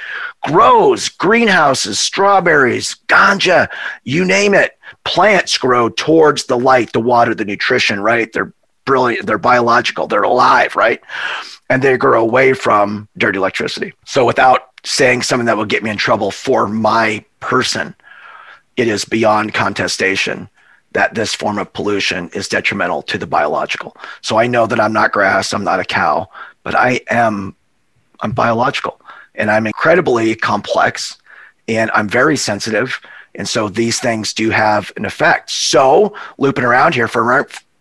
Grows, 0.43 1.09
greenhouses, 1.09 2.01
strawberries, 2.01 2.97
ganja, 3.07 3.69
you 4.05 4.25
name 4.25 4.55
it. 4.55 4.79
Plants 5.05 5.57
grow 5.59 5.89
towards 5.91 6.47
the 6.47 6.59
light, 6.59 6.93
the 6.93 7.01
water, 7.01 7.35
the 7.35 7.45
nutrition, 7.45 8.01
right? 8.01 8.33
They're 8.33 8.53
brilliant. 8.85 9.27
They're 9.27 9.39
biological. 9.39 10.07
They're 10.07 10.23
alive, 10.23 10.77
right? 10.77 11.01
And 11.69 11.83
they 11.83 11.97
grow 11.97 12.23
away 12.23 12.53
from 12.53 13.09
dirty 13.17 13.39
electricity. 13.39 13.95
So 14.05 14.25
without 14.25 14.71
saying 14.85 15.23
something 15.23 15.47
that 15.47 15.57
will 15.57 15.65
get 15.65 15.83
me 15.83 15.91
in 15.91 15.97
trouble 15.97 16.31
for 16.31 16.69
my 16.69 17.25
person, 17.41 17.95
it 18.77 18.89
is 18.89 19.05
beyond 19.05 19.55
contestation 19.55 20.49
that 20.93 21.15
this 21.15 21.35
form 21.35 21.59
of 21.59 21.73
pollution 21.73 22.29
is 22.35 22.49
detrimental 22.49 23.03
to 23.03 23.17
the 23.17 23.27
biological. 23.27 23.97
So 24.21 24.39
I 24.39 24.47
know 24.47 24.67
that 24.67 24.81
I'm 24.81 24.93
not 24.93 25.13
grass, 25.13 25.55
I'm 25.55 25.65
not 25.65 25.81
a 25.81 25.85
cow, 25.85 26.29
but 26.63 26.75
I 26.75 27.01
am 27.09 27.57
I'm 28.21 28.33
biological 28.33 29.01
and 29.35 29.51
I'm 29.51 29.67
incredibly 29.67 30.35
complex 30.37 31.19
and 31.67 31.91
I'm 31.93 32.09
very 32.09 32.37
sensitive 32.37 33.01
and 33.35 33.49
so 33.49 33.69
these 33.69 33.99
things 33.99 34.35
do 34.35 34.51
have 34.51 34.93
an 34.97 35.05
effect. 35.05 35.51
So 35.51 36.15
looping 36.39 36.65
around 36.65 36.95
here 36.95 37.09
for 37.09 37.25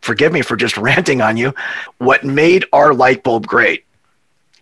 forgive 0.02 0.34
me 0.34 0.42
for 0.42 0.56
just 0.56 0.78
ranting 0.90 1.22
on 1.22 1.38
you. 1.38 1.54
What 1.98 2.24
made 2.24 2.66
our 2.74 2.94
light 2.94 3.24
bulb 3.24 3.48
great 3.48 3.86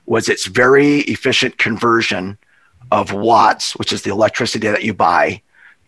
was 0.05 0.29
its 0.29 0.45
very 0.45 0.99
efficient 1.01 1.57
conversion 1.57 2.37
of 2.91 3.13
watts, 3.13 3.75
which 3.75 3.93
is 3.93 4.01
the 4.01 4.11
electricity 4.11 4.67
that 4.67 4.83
you 4.83 4.93
buy, 4.93 5.41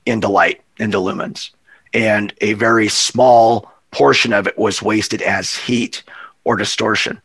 into 0.05 0.27
light, 0.27 0.61
into 0.77 0.97
lumens. 0.97 1.51
And 1.93 2.33
a 2.41 2.53
very 2.53 2.87
small 2.87 3.71
portion 3.89 4.31
of 4.31 4.47
it 4.47 4.57
was 4.57 4.81
wasted 4.81 5.21
as 5.21 5.55
heat 5.55 6.03
or 6.43 6.55
distortion. 6.55 7.21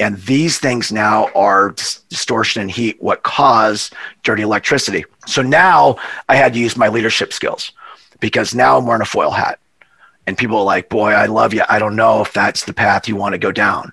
And 0.00 0.16
these 0.22 0.58
things 0.58 0.92
now 0.92 1.28
are 1.34 1.74
distortion 2.08 2.62
and 2.62 2.70
heat, 2.70 3.00
what 3.02 3.24
cause 3.24 3.90
dirty 4.22 4.42
electricity. 4.42 5.04
So 5.26 5.42
now 5.42 5.96
I 6.28 6.36
had 6.36 6.52
to 6.54 6.58
use 6.58 6.76
my 6.76 6.88
leadership 6.88 7.32
skills 7.32 7.72
because 8.20 8.54
now 8.54 8.78
I'm 8.78 8.86
wearing 8.86 9.02
a 9.02 9.06
foil 9.06 9.30
hat 9.30 9.58
and 10.28 10.36
people 10.36 10.58
are 10.58 10.64
like, 10.64 10.90
"Boy, 10.90 11.10
I 11.12 11.24
love 11.24 11.54
you. 11.54 11.62
I 11.70 11.78
don't 11.78 11.96
know 11.96 12.20
if 12.20 12.34
that's 12.34 12.64
the 12.64 12.74
path 12.74 13.08
you 13.08 13.16
want 13.16 13.32
to 13.32 13.38
go 13.38 13.50
down." 13.50 13.92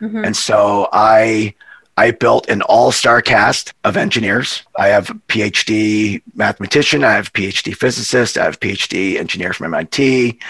Mm-hmm. 0.00 0.24
And 0.24 0.36
so 0.36 0.88
I 0.92 1.54
I 1.98 2.10
built 2.10 2.48
an 2.48 2.62
all-star 2.62 3.20
cast 3.20 3.74
of 3.84 3.96
engineers. 3.96 4.62
I 4.76 4.88
have 4.88 5.10
a 5.10 5.14
PhD 5.14 6.22
mathematician, 6.34 7.04
I 7.04 7.12
have 7.12 7.32
PhD 7.34 7.76
physicist, 7.76 8.38
I 8.38 8.44
have 8.44 8.58
PhD 8.58 9.16
engineer 9.16 9.52
from 9.52 9.66
MIT, 9.66 10.40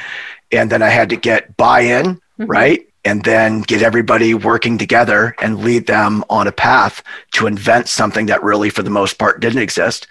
and 0.52 0.70
then 0.70 0.82
I 0.82 0.88
had 0.88 1.10
to 1.10 1.16
get 1.16 1.56
buy-in, 1.56 2.14
mm-hmm. 2.14 2.46
right? 2.46 2.88
And 3.04 3.22
then 3.24 3.60
get 3.60 3.82
everybody 3.82 4.32
working 4.32 4.78
together 4.78 5.34
and 5.42 5.62
lead 5.62 5.86
them 5.86 6.24
on 6.30 6.46
a 6.46 6.52
path 6.52 7.02
to 7.32 7.46
invent 7.46 7.88
something 7.88 8.26
that 8.26 8.42
really, 8.42 8.70
for 8.70 8.82
the 8.82 8.88
most 8.88 9.18
part, 9.18 9.40
didn't 9.40 9.60
exist 9.60 10.06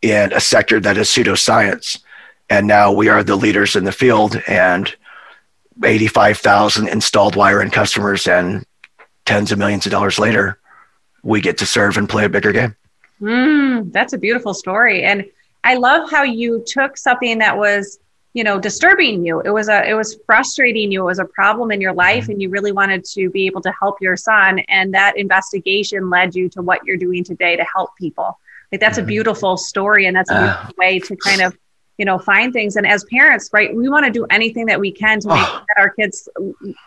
in 0.00 0.32
a 0.32 0.40
sector 0.40 0.80
that 0.80 0.96
is 0.96 1.08
pseudoscience 1.08 2.00
and 2.50 2.66
now 2.66 2.92
we 2.92 3.08
are 3.08 3.22
the 3.22 3.36
leaders 3.36 3.76
in 3.76 3.84
the 3.84 3.92
field 3.92 4.40
and 4.46 4.94
85,000 5.82 6.88
installed 6.88 7.34
WireIN 7.34 7.72
customers 7.72 8.26
and 8.26 8.64
tens 9.24 9.52
of 9.52 9.58
millions 9.58 9.86
of 9.86 9.92
dollars 9.92 10.18
later 10.18 10.58
we 11.22 11.40
get 11.40 11.58
to 11.58 11.66
serve 11.66 11.96
and 11.96 12.08
play 12.08 12.24
a 12.24 12.28
bigger 12.28 12.52
game. 12.52 12.76
Mm, 13.20 13.92
that's 13.92 14.12
a 14.12 14.18
beautiful 14.18 14.54
story. 14.54 15.04
And 15.04 15.24
i 15.64 15.74
love 15.74 16.10
how 16.10 16.24
you 16.24 16.64
took 16.66 16.96
something 16.96 17.38
that 17.38 17.56
was 17.56 18.00
you 18.34 18.42
know 18.42 18.58
disturbing 18.58 19.24
you. 19.24 19.40
It 19.40 19.50
was 19.50 19.68
a 19.68 19.88
it 19.88 19.94
was 19.94 20.18
frustrating 20.26 20.90
you. 20.90 21.02
It 21.02 21.06
was 21.06 21.18
a 21.18 21.24
problem 21.26 21.70
in 21.70 21.80
your 21.80 21.92
life 21.92 22.28
and 22.28 22.40
you 22.40 22.48
really 22.48 22.72
wanted 22.72 23.04
to 23.12 23.30
be 23.30 23.46
able 23.46 23.60
to 23.62 23.72
help 23.78 24.00
your 24.00 24.16
son. 24.16 24.60
And 24.68 24.94
that 24.94 25.16
investigation 25.16 26.10
led 26.10 26.34
you 26.34 26.48
to 26.50 26.62
what 26.62 26.84
you're 26.84 26.96
doing 26.96 27.24
today 27.24 27.56
to 27.56 27.64
help 27.64 27.94
people. 27.96 28.38
Like 28.70 28.80
that's 28.80 28.96
a 28.96 29.02
mm-hmm. 29.02 29.08
beautiful 29.08 29.56
story 29.56 30.06
and 30.06 30.16
that's 30.16 30.30
a 30.30 30.38
beautiful 30.38 30.68
uh, 30.68 30.72
way 30.78 30.98
to 30.98 31.16
kind 31.16 31.42
of 31.42 31.56
you 32.02 32.06
know 32.06 32.18
find 32.18 32.52
things. 32.52 32.74
And 32.74 32.84
as 32.84 33.04
parents 33.04 33.48
right 33.52 33.72
we 33.72 33.88
want 33.88 34.04
to 34.04 34.10
do 34.10 34.24
anything 34.28 34.66
that 34.66 34.80
we 34.80 34.90
can 34.90 35.20
to 35.20 35.28
make 35.28 35.36
oh. 35.40 35.62
that 35.68 35.80
our 35.80 35.90
kids 35.90 36.28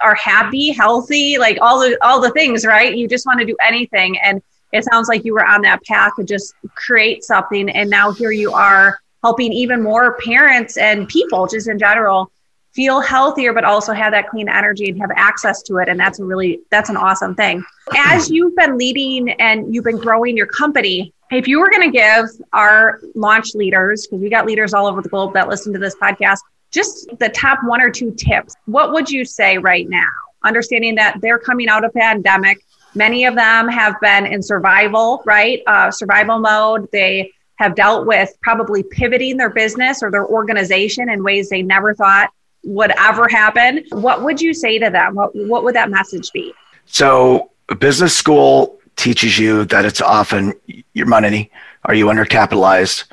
are 0.02 0.16
happy 0.16 0.72
healthy 0.72 1.38
like 1.38 1.58
all 1.62 1.80
the 1.80 1.98
all 2.06 2.20
the 2.20 2.32
things 2.32 2.66
right? 2.66 2.94
You 2.94 3.08
just 3.08 3.26
want 3.26 3.40
to 3.40 3.46
do 3.46 3.56
anything. 3.66 4.18
And 4.20 4.42
it 4.74 4.84
sounds 4.84 5.08
like 5.08 5.24
you 5.24 5.34
were 5.34 5.46
on 5.46 5.62
that 5.62 5.82
path 5.86 6.12
to 6.18 6.26
just 6.26 6.54
create 6.76 7.24
something. 7.24 7.70
And 7.70 7.90
now 7.90 8.12
here 8.12 8.32
you 8.32 8.52
are 8.52 9.00
helping 9.24 9.54
even 9.54 9.82
more 9.82 10.18
parents 10.18 10.76
and 10.76 11.08
people 11.08 11.48
just 11.48 11.70
in 11.70 11.80
general 11.80 12.30
feel 12.76 13.00
healthier 13.00 13.54
but 13.54 13.64
also 13.64 13.94
have 13.94 14.12
that 14.12 14.30
clean 14.30 14.50
energy 14.50 14.90
and 14.90 15.00
have 15.00 15.12
access 15.16 15.64
to 15.64 15.78
it 15.78 15.88
and 15.88 16.00
that's 16.00 16.20
a 16.20 16.24
really 16.24 16.60
that's 16.70 16.90
an 16.90 16.98
awesome 16.98 17.34
thing 17.34 17.64
as 17.96 18.30
you've 18.30 18.56
been 18.56 18.78
leading 18.78 19.30
and 19.40 19.74
you've 19.74 19.86
been 19.86 19.98
growing 19.98 20.36
your 20.36 20.48
company 20.48 21.14
if 21.32 21.48
you 21.48 21.60
were 21.60 21.70
going 21.70 21.92
to 21.92 21.98
give 21.98 22.26
our 22.54 23.02
launch 23.16 23.56
leaders, 23.56 24.06
because 24.06 24.22
we 24.22 24.30
got 24.30 24.46
leaders 24.46 24.74
all 24.74 24.86
over 24.86 25.02
the 25.02 25.10
globe 25.10 25.34
that 25.34 25.48
listen 25.48 25.74
to 25.74 25.80
this 25.80 25.96
podcast, 25.96 26.40
just 26.72 27.08
the 27.20 27.30
top 27.30 27.60
one 27.64 27.82
or 27.82 27.90
two 27.90 28.12
tips, 28.12 28.56
what 28.66 28.92
would 28.92 29.10
you 29.10 29.26
say 29.26 29.58
right 29.58 29.90
now? 29.90 30.08
Understanding 30.44 30.96
that 30.96 31.20
they're 31.22 31.40
coming 31.40 31.68
out 31.68 31.84
of 31.84 31.94
pandemic, 31.94 32.60
many 32.94 33.26
of 33.26 33.36
them 33.36 33.68
have 33.68 34.00
been 34.02 34.26
in 34.26 34.44
survival, 34.44 35.24
right? 35.26 35.64
Uh, 35.66 35.90
survival 35.90 36.40
mode. 36.40 36.88
They 36.92 37.32
have 37.56 37.74
dealt 37.74 38.06
with 38.06 38.32
probably 38.42 38.84
pivoting 38.84 39.38
their 39.38 39.50
business 39.50 40.04
or 40.04 40.12
their 40.12 40.26
organization 40.26 41.10
in 41.10 41.24
ways 41.24 41.50
they 41.50 41.62
never 41.62 41.96
thought 41.96 42.30
would 42.66 42.92
ever 42.98 43.28
happen. 43.28 43.86
What 43.92 44.24
would 44.24 44.42
you 44.42 44.54
say 44.54 44.80
to 44.80 44.90
them? 44.90 45.16
What, 45.16 45.36
what 45.36 45.64
would 45.64 45.76
that 45.76 45.90
message 45.90 46.32
be? 46.32 46.54
So, 46.86 47.52
business 47.80 48.16
school 48.16 48.80
teaches 48.96 49.38
you 49.40 49.66
that 49.66 49.86
it's 49.86 50.02
often 50.02 50.54
your 50.94 51.06
money. 51.06 51.52
Are 51.86 51.94
you 51.94 52.08
undercapitalized? 52.08 53.06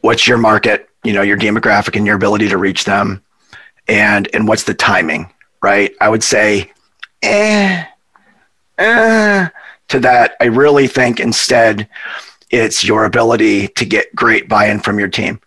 What's 0.00 0.26
your 0.26 0.38
market? 0.38 0.88
You 1.02 1.12
know, 1.12 1.22
your 1.22 1.36
demographic 1.36 1.96
and 1.96 2.06
your 2.06 2.16
ability 2.16 2.48
to 2.48 2.56
reach 2.56 2.84
them, 2.84 3.22
and 3.88 4.28
and 4.32 4.48
what's 4.48 4.64
the 4.64 4.74
timing? 4.74 5.32
Right? 5.62 5.94
I 6.00 6.08
would 6.08 6.22
say, 6.22 6.72
eh, 7.22 7.84
eh. 8.78 9.48
To 9.88 10.00
that, 10.00 10.36
I 10.40 10.44
really 10.44 10.86
think 10.86 11.20
instead, 11.20 11.88
it's 12.50 12.84
your 12.84 13.04
ability 13.04 13.68
to 13.68 13.84
get 13.84 14.14
great 14.14 14.48
buy-in 14.48 14.80
from 14.80 14.98
your 14.98 15.08
team 15.08 15.40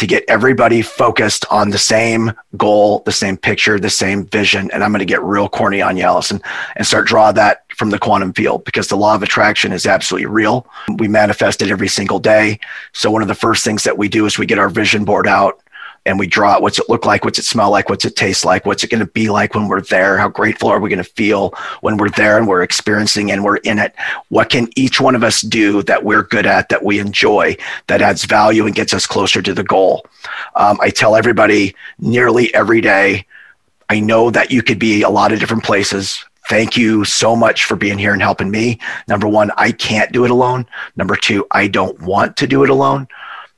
to 0.00 0.06
get 0.06 0.24
everybody 0.28 0.80
focused 0.80 1.44
on 1.50 1.68
the 1.68 1.76
same 1.76 2.32
goal, 2.56 3.02
the 3.04 3.12
same 3.12 3.36
picture, 3.36 3.78
the 3.78 3.90
same 3.90 4.24
vision. 4.24 4.70
And 4.70 4.82
I'm 4.82 4.92
going 4.92 5.00
to 5.00 5.04
get 5.04 5.22
real 5.22 5.46
corny 5.46 5.82
on 5.82 5.98
you, 5.98 6.04
Allison, 6.04 6.40
and 6.76 6.86
start 6.86 7.06
draw 7.06 7.32
that 7.32 7.66
from 7.76 7.90
the 7.90 7.98
quantum 7.98 8.32
field 8.32 8.64
because 8.64 8.88
the 8.88 8.96
law 8.96 9.14
of 9.14 9.22
attraction 9.22 9.72
is 9.72 9.84
absolutely 9.84 10.24
real. 10.24 10.66
We 10.96 11.06
manifest 11.06 11.60
it 11.60 11.70
every 11.70 11.88
single 11.88 12.18
day. 12.18 12.60
So 12.94 13.10
one 13.10 13.20
of 13.20 13.28
the 13.28 13.34
first 13.34 13.62
things 13.62 13.84
that 13.84 13.98
we 13.98 14.08
do 14.08 14.24
is 14.24 14.38
we 14.38 14.46
get 14.46 14.58
our 14.58 14.70
vision 14.70 15.04
board 15.04 15.26
out 15.26 15.60
and 16.06 16.18
we 16.18 16.26
draw 16.26 16.56
it. 16.56 16.62
What's 16.62 16.78
it 16.78 16.88
look 16.88 17.04
like? 17.04 17.24
What's 17.24 17.38
it 17.38 17.44
smell 17.44 17.70
like? 17.70 17.88
What's 17.88 18.04
it 18.04 18.16
taste 18.16 18.44
like? 18.44 18.64
What's 18.64 18.82
it 18.82 18.90
going 18.90 19.04
to 19.04 19.12
be 19.12 19.28
like 19.28 19.54
when 19.54 19.68
we're 19.68 19.82
there? 19.82 20.16
How 20.16 20.28
grateful 20.28 20.68
are 20.68 20.80
we 20.80 20.88
going 20.88 21.02
to 21.02 21.10
feel 21.12 21.52
when 21.82 21.98
we're 21.98 22.08
there 22.10 22.38
and 22.38 22.48
we're 22.48 22.62
experiencing 22.62 23.30
and 23.30 23.44
we're 23.44 23.56
in 23.56 23.78
it? 23.78 23.94
What 24.28 24.48
can 24.48 24.68
each 24.76 25.00
one 25.00 25.14
of 25.14 25.22
us 25.22 25.42
do 25.42 25.82
that 25.84 26.04
we're 26.04 26.22
good 26.22 26.46
at, 26.46 26.70
that 26.70 26.84
we 26.84 26.98
enjoy, 26.98 27.56
that 27.88 28.02
adds 28.02 28.24
value 28.24 28.66
and 28.66 28.74
gets 28.74 28.94
us 28.94 29.06
closer 29.06 29.42
to 29.42 29.52
the 29.52 29.64
goal? 29.64 30.06
Um, 30.54 30.78
I 30.80 30.90
tell 30.90 31.16
everybody 31.16 31.74
nearly 31.98 32.52
every 32.54 32.80
day, 32.80 33.26
I 33.90 34.00
know 34.00 34.30
that 34.30 34.50
you 34.50 34.62
could 34.62 34.78
be 34.78 35.02
a 35.02 35.10
lot 35.10 35.32
of 35.32 35.40
different 35.40 35.64
places. 35.64 36.24
Thank 36.48 36.76
you 36.76 37.04
so 37.04 37.36
much 37.36 37.64
for 37.64 37.76
being 37.76 37.98
here 37.98 38.12
and 38.12 38.22
helping 38.22 38.50
me. 38.50 38.80
Number 39.06 39.28
one, 39.28 39.50
I 39.56 39.72
can't 39.72 40.10
do 40.12 40.24
it 40.24 40.30
alone. 40.30 40.66
Number 40.96 41.14
two, 41.14 41.46
I 41.50 41.68
don't 41.68 42.00
want 42.00 42.36
to 42.38 42.46
do 42.46 42.64
it 42.64 42.70
alone. 42.70 43.06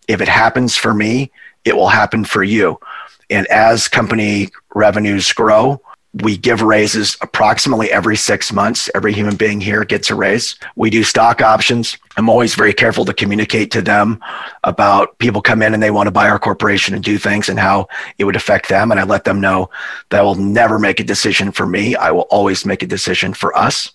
If 0.09 0.21
it 0.21 0.29
happens 0.29 0.77
for 0.77 0.93
me, 0.93 1.31
it 1.65 1.77
will 1.77 1.89
happen 1.89 2.25
for 2.25 2.43
you. 2.43 2.79
And 3.31 3.47
as 3.47 3.89
company 3.89 4.51
revenues 4.75 5.33
grow, 5.33 5.81
we 6.15 6.37
give 6.37 6.61
raises 6.61 7.17
approximately 7.23 7.91
every 7.91 8.17
six 8.17 8.53
months. 8.53 8.91
Every 8.95 9.15
human 9.15 9.37
being 9.37 9.63
here 9.63 9.83
gets 9.85 10.11
a 10.11 10.15
raise. 10.15 10.57
We 10.77 10.91
do 10.91 11.05
stock 11.05 11.41
options. 11.41 11.97
I'm 12.19 12.29
always 12.29 12.55
very 12.55 12.75
careful 12.75 13.07
to 13.07 13.15
communicate 13.15 13.71
to 13.71 13.81
them 13.81 14.23
about 14.65 15.17
people 15.19 15.41
come 15.41 15.63
in 15.63 15.73
and 15.73 15.83
they 15.83 15.91
want 15.91 16.09
to 16.09 16.13
buy 16.13 16.29
our 16.29 16.39
corporation 16.39 16.95
and 16.95 17.03
do 17.03 17.17
things 17.17 17.49
and 17.49 17.59
how 17.59 17.89
it 18.19 18.25
would 18.25 18.37
affect 18.37 18.69
them. 18.69 18.91
And 18.91 19.01
I 19.01 19.05
let 19.05 19.25
them 19.25 19.41
know 19.41 19.71
that 20.11 20.21
I 20.21 20.23
will 20.23 20.35
never 20.35 20.79
make 20.79 21.01
a 21.01 21.05
decision 21.05 21.51
for 21.51 21.67
me. 21.67 21.97
I 21.97 22.11
will 22.11 22.27
always 22.31 22.67
make 22.67 22.83
a 22.83 22.87
decision 22.87 23.33
for 23.33 23.57
us 23.57 23.93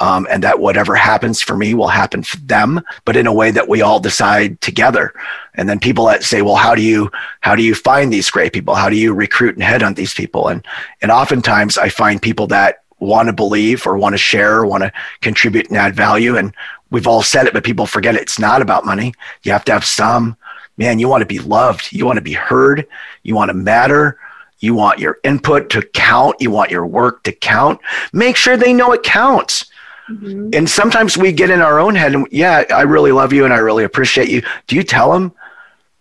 um, 0.00 0.26
and 0.30 0.42
that 0.42 0.58
whatever 0.58 0.94
happens 0.94 1.42
for 1.42 1.56
me 1.56 1.74
will 1.74 1.88
happen 1.88 2.22
for 2.22 2.38
them, 2.38 2.80
but 3.04 3.16
in 3.16 3.26
a 3.26 3.32
way 3.32 3.50
that 3.50 3.68
we 3.68 3.82
all 3.82 4.00
decide 4.00 4.60
together. 4.60 5.12
And 5.54 5.68
then 5.68 5.78
people 5.78 6.06
that 6.06 6.24
say, 6.24 6.40
well, 6.40 6.56
how 6.56 6.74
do 6.74 6.82
you, 6.82 7.10
how 7.40 7.54
do 7.54 7.62
you 7.62 7.74
find 7.74 8.10
these 8.10 8.30
great 8.30 8.52
people? 8.52 8.74
How 8.74 8.88
do 8.88 8.96
you 8.96 9.12
recruit 9.12 9.54
and 9.54 9.62
head 9.62 9.82
on 9.82 9.94
these 9.94 10.14
people? 10.14 10.48
And, 10.48 10.66
and 11.02 11.10
oftentimes 11.10 11.76
I 11.76 11.90
find 11.90 12.20
people 12.20 12.46
that 12.48 12.82
want 12.98 13.28
to 13.28 13.32
believe 13.34 13.86
or 13.86 13.96
want 13.96 14.14
to 14.14 14.18
share, 14.18 14.64
want 14.64 14.82
to 14.82 14.92
contribute 15.20 15.68
and 15.68 15.76
add 15.76 15.94
value. 15.94 16.36
And 16.36 16.54
we've 16.90 17.06
all 17.06 17.22
said 17.22 17.46
it, 17.46 17.52
but 17.52 17.64
people 17.64 17.86
forget 17.86 18.14
it. 18.14 18.22
It's 18.22 18.38
not 18.38 18.62
about 18.62 18.86
money. 18.86 19.12
You 19.42 19.52
have 19.52 19.64
to 19.66 19.72
have 19.72 19.84
some, 19.84 20.36
man, 20.78 20.98
you 20.98 21.08
want 21.08 21.20
to 21.20 21.26
be 21.26 21.38
loved. 21.38 21.92
You 21.92 22.06
want 22.06 22.16
to 22.16 22.22
be 22.22 22.32
heard. 22.32 22.86
You 23.22 23.34
want 23.34 23.50
to 23.50 23.54
matter. 23.54 24.18
You 24.60 24.74
want 24.74 24.98
your 24.98 25.18
input 25.24 25.70
to 25.70 25.82
count. 25.82 26.36
You 26.40 26.50
want 26.50 26.70
your 26.70 26.86
work 26.86 27.22
to 27.24 27.32
count. 27.32 27.80
Make 28.12 28.36
sure 28.36 28.56
they 28.56 28.72
know 28.72 28.92
it 28.92 29.02
counts. 29.02 29.66
Mm-hmm. 30.10 30.50
And 30.54 30.68
sometimes 30.68 31.16
we 31.16 31.32
get 31.32 31.50
in 31.50 31.60
our 31.60 31.78
own 31.78 31.94
head 31.94 32.14
and 32.14 32.26
yeah, 32.30 32.64
I 32.70 32.82
really 32.82 33.12
love 33.12 33.32
you 33.32 33.44
and 33.44 33.54
I 33.54 33.58
really 33.58 33.84
appreciate 33.84 34.28
you. 34.28 34.42
Do 34.66 34.76
you 34.76 34.82
tell 34.82 35.12
them, 35.12 35.32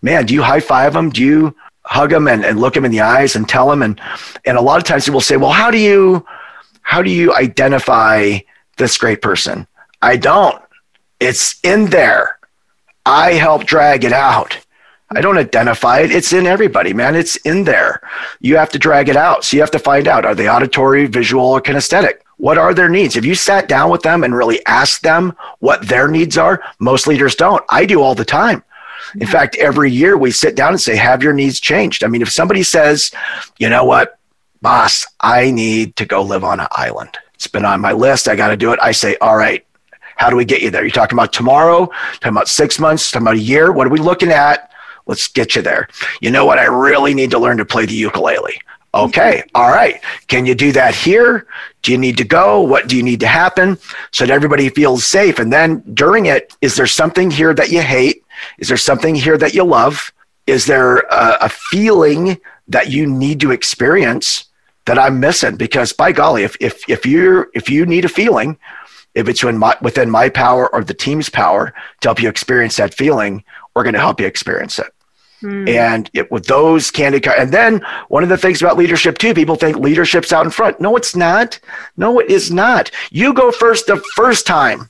man, 0.02 0.26
do 0.26 0.34
you 0.34 0.42
high 0.42 0.60
five 0.60 0.94
them? 0.94 1.10
Do 1.10 1.24
you 1.24 1.56
hug 1.84 2.10
them 2.10 2.28
and, 2.28 2.44
and 2.44 2.60
look 2.60 2.74
them 2.74 2.86
in 2.86 2.92
the 2.92 3.02
eyes 3.02 3.36
and 3.36 3.48
tell 3.48 3.70
them? 3.70 3.84
And, 3.84 4.02
and 4.46 4.58
a 4.58 4.62
lot 4.62 4.78
of 4.78 4.84
times 4.84 5.06
people 5.06 5.22
say, 5.22 5.38
well, 5.38 5.52
how 5.52 5.70
do 5.70 5.78
you, 5.78 6.26
how 6.82 7.02
do 7.02 7.12
you 7.12 7.34
identify 7.36 8.40
this 8.78 8.98
great 8.98 9.22
person? 9.22 9.68
I 10.02 10.18
don't. 10.18 10.62
It's 11.20 11.60
in 11.64 11.88
there. 11.88 12.40
I 13.06 13.34
help 13.34 13.66
drag 13.66 14.04
it 14.04 14.14
out. 14.14 14.58
I 15.12 15.22
don't 15.22 15.38
identify 15.38 16.00
it. 16.00 16.12
It's 16.12 16.34
in 16.34 16.46
everybody, 16.46 16.94
man. 16.94 17.16
It's 17.16 17.36
in 17.38 17.64
there. 17.64 18.02
You 18.40 18.58
have 18.58 18.70
to 18.70 18.80
drag 18.80 19.10
it 19.10 19.18
out. 19.18 19.44
So 19.44 19.58
you 19.58 19.62
have 19.62 19.72
to 19.72 19.80
find 19.80 20.08
out 20.08 20.26
are 20.26 20.36
they 20.36 20.48
auditory, 20.48 21.08
visual, 21.08 21.46
or 21.46 21.62
kinesthetic? 21.62 22.20
What 22.40 22.58
are 22.58 22.74
their 22.74 22.88
needs? 22.88 23.18
If 23.18 23.26
you 23.26 23.36
sat 23.36 23.68
down 23.68 23.90
with 23.90 24.02
them 24.02 24.24
and 24.24 24.34
really 24.34 24.66
asked 24.66 25.04
them 25.04 25.36
what 25.60 25.86
their 25.86 26.08
needs 26.08 26.38
are, 26.38 26.64
most 26.80 27.06
leaders 27.06 27.36
don't. 27.36 27.64
I 27.68 27.86
do 27.86 28.02
all 28.02 28.16
the 28.16 28.24
time. 28.24 28.64
In 29.20 29.28
fact, 29.28 29.58
every 29.58 29.92
year 29.92 30.18
we 30.18 30.32
sit 30.32 30.56
down 30.56 30.70
and 30.70 30.80
say, 30.80 30.96
Have 30.96 31.22
your 31.22 31.34
needs 31.34 31.60
changed? 31.60 32.02
I 32.02 32.08
mean, 32.08 32.22
if 32.22 32.32
somebody 32.32 32.64
says, 32.64 33.12
You 33.58 33.68
know 33.68 33.84
what, 33.84 34.18
boss, 34.62 35.06
I 35.20 35.52
need 35.52 35.98
to 35.98 36.06
go 36.06 36.22
live 36.22 36.46
on 36.46 36.62
an 36.62 36.68
island, 36.72 37.18
it's 37.34 37.48
been 37.48 37.66
on 37.66 37.82
my 37.82 37.92
list, 37.92 38.30
I 38.30 38.38
got 38.38 38.50
to 38.50 38.58
do 38.58 38.72
it. 38.72 38.80
I 38.82 38.94
say, 38.94 39.18
All 39.20 39.36
right, 39.36 39.66
how 40.16 40.30
do 40.30 40.38
we 40.38 40.46
get 40.46 40.62
you 40.62 40.70
there? 40.70 40.84
You're 40.84 40.92
talking 40.92 41.18
about 41.18 41.34
tomorrow, 41.34 41.88
talking 42.14 42.30
about 42.30 42.48
six 42.48 42.80
months, 42.80 43.12
talking 43.12 43.28
about 43.28 43.36
a 43.36 43.40
year. 43.40 43.74
What 43.74 43.86
are 43.86 43.92
we 43.92 44.00
looking 44.00 44.32
at? 44.32 44.72
Let's 45.08 45.28
get 45.28 45.58
you 45.58 45.62
there. 45.62 45.90
You 46.22 46.32
know 46.32 46.46
what? 46.46 46.58
I 46.58 46.66
really 46.66 47.14
need 47.14 47.32
to 47.32 47.40
learn 47.40 47.58
to 47.58 47.66
play 47.66 47.86
the 47.86 47.96
ukulele. 47.96 48.62
Okay. 48.94 49.44
All 49.54 49.70
right. 49.70 50.02
Can 50.28 50.46
you 50.46 50.56
do 50.56 50.72
that 50.72 50.96
here? 50.96 51.46
Do 51.84 51.92
you 51.92 51.98
need 51.98 52.18
to 52.18 52.24
go? 52.24 52.62
What 52.62 52.88
do 52.88 52.98
you 52.98 53.04
need 53.04 53.20
to 53.20 53.28
happen 53.28 53.78
so 54.12 54.26
that 54.26 54.34
everybody 54.34 54.70
feels 54.70 55.06
safe? 55.06 55.38
And 55.38 55.54
then 55.54 55.84
during 55.94 56.26
it, 56.26 56.56
is 56.62 56.76
there 56.76 56.88
something 56.88 57.30
here 57.30 57.54
that 57.54 57.70
you 57.70 57.82
hate? 57.82 58.24
Is 58.58 58.68
there 58.68 58.78
something 58.78 59.14
here 59.14 59.38
that 59.38 59.54
you 59.54 59.64
love? 59.64 60.12
Is 60.48 60.66
there 60.66 61.00
a, 61.00 61.38
a 61.42 61.50
feeling 61.50 62.40
that 62.68 62.90
you 62.90 63.06
need 63.06 63.40
to 63.42 63.52
experience 63.52 64.46
that 64.86 64.98
I'm 64.98 65.20
missing? 65.20 65.56
Because 65.56 65.94
by 65.94 66.12
golly, 66.12 66.44
if, 66.44 66.58
if, 66.60 66.90
if 66.90 67.06
you're, 67.06 67.50
if 67.54 67.70
you 67.70 67.86
need 67.86 68.06
a 68.06 68.10
feeling, 68.10 68.58
if 69.14 69.28
it's 69.28 69.44
my, 69.44 69.76
within 69.82 70.10
my 70.10 70.30
power 70.30 70.74
or 70.74 70.84
the 70.84 70.94
team's 70.96 71.30
power 71.30 71.74
to 72.02 72.08
help 72.08 72.22
you 72.22 72.30
experience 72.30 72.78
that 72.78 72.96
feeling, 72.96 73.44
we're 73.76 73.84
going 73.84 73.94
to 73.94 74.00
help 74.00 74.20
you 74.20 74.26
experience 74.26 74.80
it. 74.80 74.88
Hmm. 75.42 75.68
And 75.68 76.10
it, 76.14 76.32
with 76.32 76.46
those 76.46 76.92
candy 76.92 77.20
candid, 77.20 77.42
and 77.42 77.54
then 77.54 77.86
one 78.10 78.24
of 78.24 78.30
the 78.30 78.38
things 78.38 78.62
about 78.62 78.78
leadership 78.78 79.18
too, 79.18 79.34
people 79.34 79.56
think 79.56 79.78
leadership's 79.78 80.34
out 80.34 80.46
in 80.46 80.52
front. 80.52 80.82
No, 80.82 80.96
it's 80.96 81.16
not. 81.16 81.60
No, 81.96 82.20
it 82.20 82.30
is 82.30 82.52
not. 82.52 82.92
You 83.10 83.34
go 83.34 83.52
first 83.52 83.88
the 83.88 84.04
first 84.16 84.46
time 84.46 84.90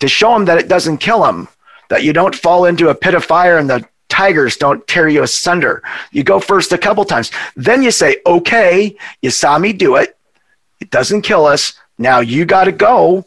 to 0.00 0.08
show 0.08 0.32
them 0.32 0.46
that 0.46 0.58
it 0.58 0.68
doesn't 0.68 0.98
kill 0.98 1.22
them, 1.22 1.48
that 1.90 2.02
you 2.02 2.12
don't 2.12 2.34
fall 2.34 2.64
into 2.64 2.88
a 2.88 2.94
pit 2.94 3.14
of 3.14 3.24
fire 3.24 3.58
and 3.58 3.70
the 3.70 3.86
tigers 4.08 4.56
don't 4.56 4.86
tear 4.86 5.08
you 5.08 5.22
asunder. 5.22 5.82
You 6.10 6.24
go 6.24 6.40
first 6.40 6.72
a 6.72 6.78
couple 6.78 7.04
times. 7.04 7.30
Then 7.56 7.82
you 7.82 7.90
say, 7.90 8.16
okay, 8.26 8.96
you 9.22 9.30
saw 9.30 9.58
me 9.58 9.72
do 9.72 9.96
it. 9.96 10.16
It 10.80 10.90
doesn't 10.90 11.22
kill 11.22 11.46
us. 11.46 11.74
Now 11.98 12.20
you 12.20 12.44
got 12.44 12.64
to 12.64 12.72
go 12.72 13.26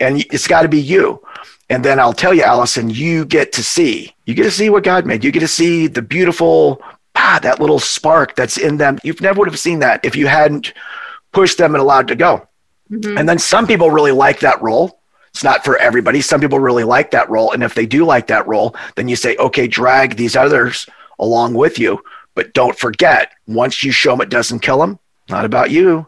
and 0.00 0.20
it's 0.32 0.46
got 0.46 0.62
to 0.62 0.68
be 0.68 0.80
you. 0.80 1.22
And 1.70 1.84
then 1.84 2.00
I'll 2.00 2.14
tell 2.14 2.32
you, 2.32 2.42
Allison, 2.42 2.88
you 2.88 3.24
get 3.24 3.52
to 3.52 3.62
see, 3.62 4.14
you 4.24 4.34
get 4.34 4.44
to 4.44 4.50
see 4.50 4.70
what 4.70 4.84
God 4.84 5.04
made. 5.06 5.22
You 5.22 5.30
get 5.30 5.40
to 5.40 5.48
see 5.48 5.86
the 5.86 6.00
beautiful, 6.00 6.82
ah, 7.14 7.38
that 7.42 7.60
little 7.60 7.78
spark 7.78 8.34
that's 8.34 8.56
in 8.56 8.78
them. 8.78 8.98
You've 9.02 9.20
never 9.20 9.40
would 9.40 9.48
have 9.48 9.58
seen 9.58 9.80
that 9.80 10.04
if 10.04 10.16
you 10.16 10.26
hadn't 10.26 10.72
pushed 11.32 11.58
them 11.58 11.74
and 11.74 11.82
allowed 11.82 12.08
to 12.08 12.16
go. 12.16 12.48
Mm-hmm. 12.90 13.18
And 13.18 13.28
then 13.28 13.38
some 13.38 13.66
people 13.66 13.90
really 13.90 14.12
like 14.12 14.40
that 14.40 14.62
role. 14.62 14.98
It's 15.30 15.44
not 15.44 15.62
for 15.62 15.76
everybody. 15.76 16.22
Some 16.22 16.40
people 16.40 16.58
really 16.58 16.84
like 16.84 17.10
that 17.10 17.28
role. 17.28 17.52
And 17.52 17.62
if 17.62 17.74
they 17.74 17.84
do 17.84 18.06
like 18.06 18.28
that 18.28 18.46
role, 18.46 18.74
then 18.96 19.08
you 19.08 19.16
say, 19.16 19.36
okay, 19.36 19.68
drag 19.68 20.16
these 20.16 20.36
others 20.36 20.86
along 21.18 21.52
with 21.54 21.78
you. 21.78 22.02
But 22.34 22.54
don't 22.54 22.78
forget, 22.78 23.32
once 23.46 23.84
you 23.84 23.92
show 23.92 24.12
them 24.12 24.22
it 24.22 24.30
doesn't 24.30 24.60
kill 24.60 24.78
them, 24.78 24.98
not 25.28 25.44
about 25.44 25.70
you. 25.70 26.06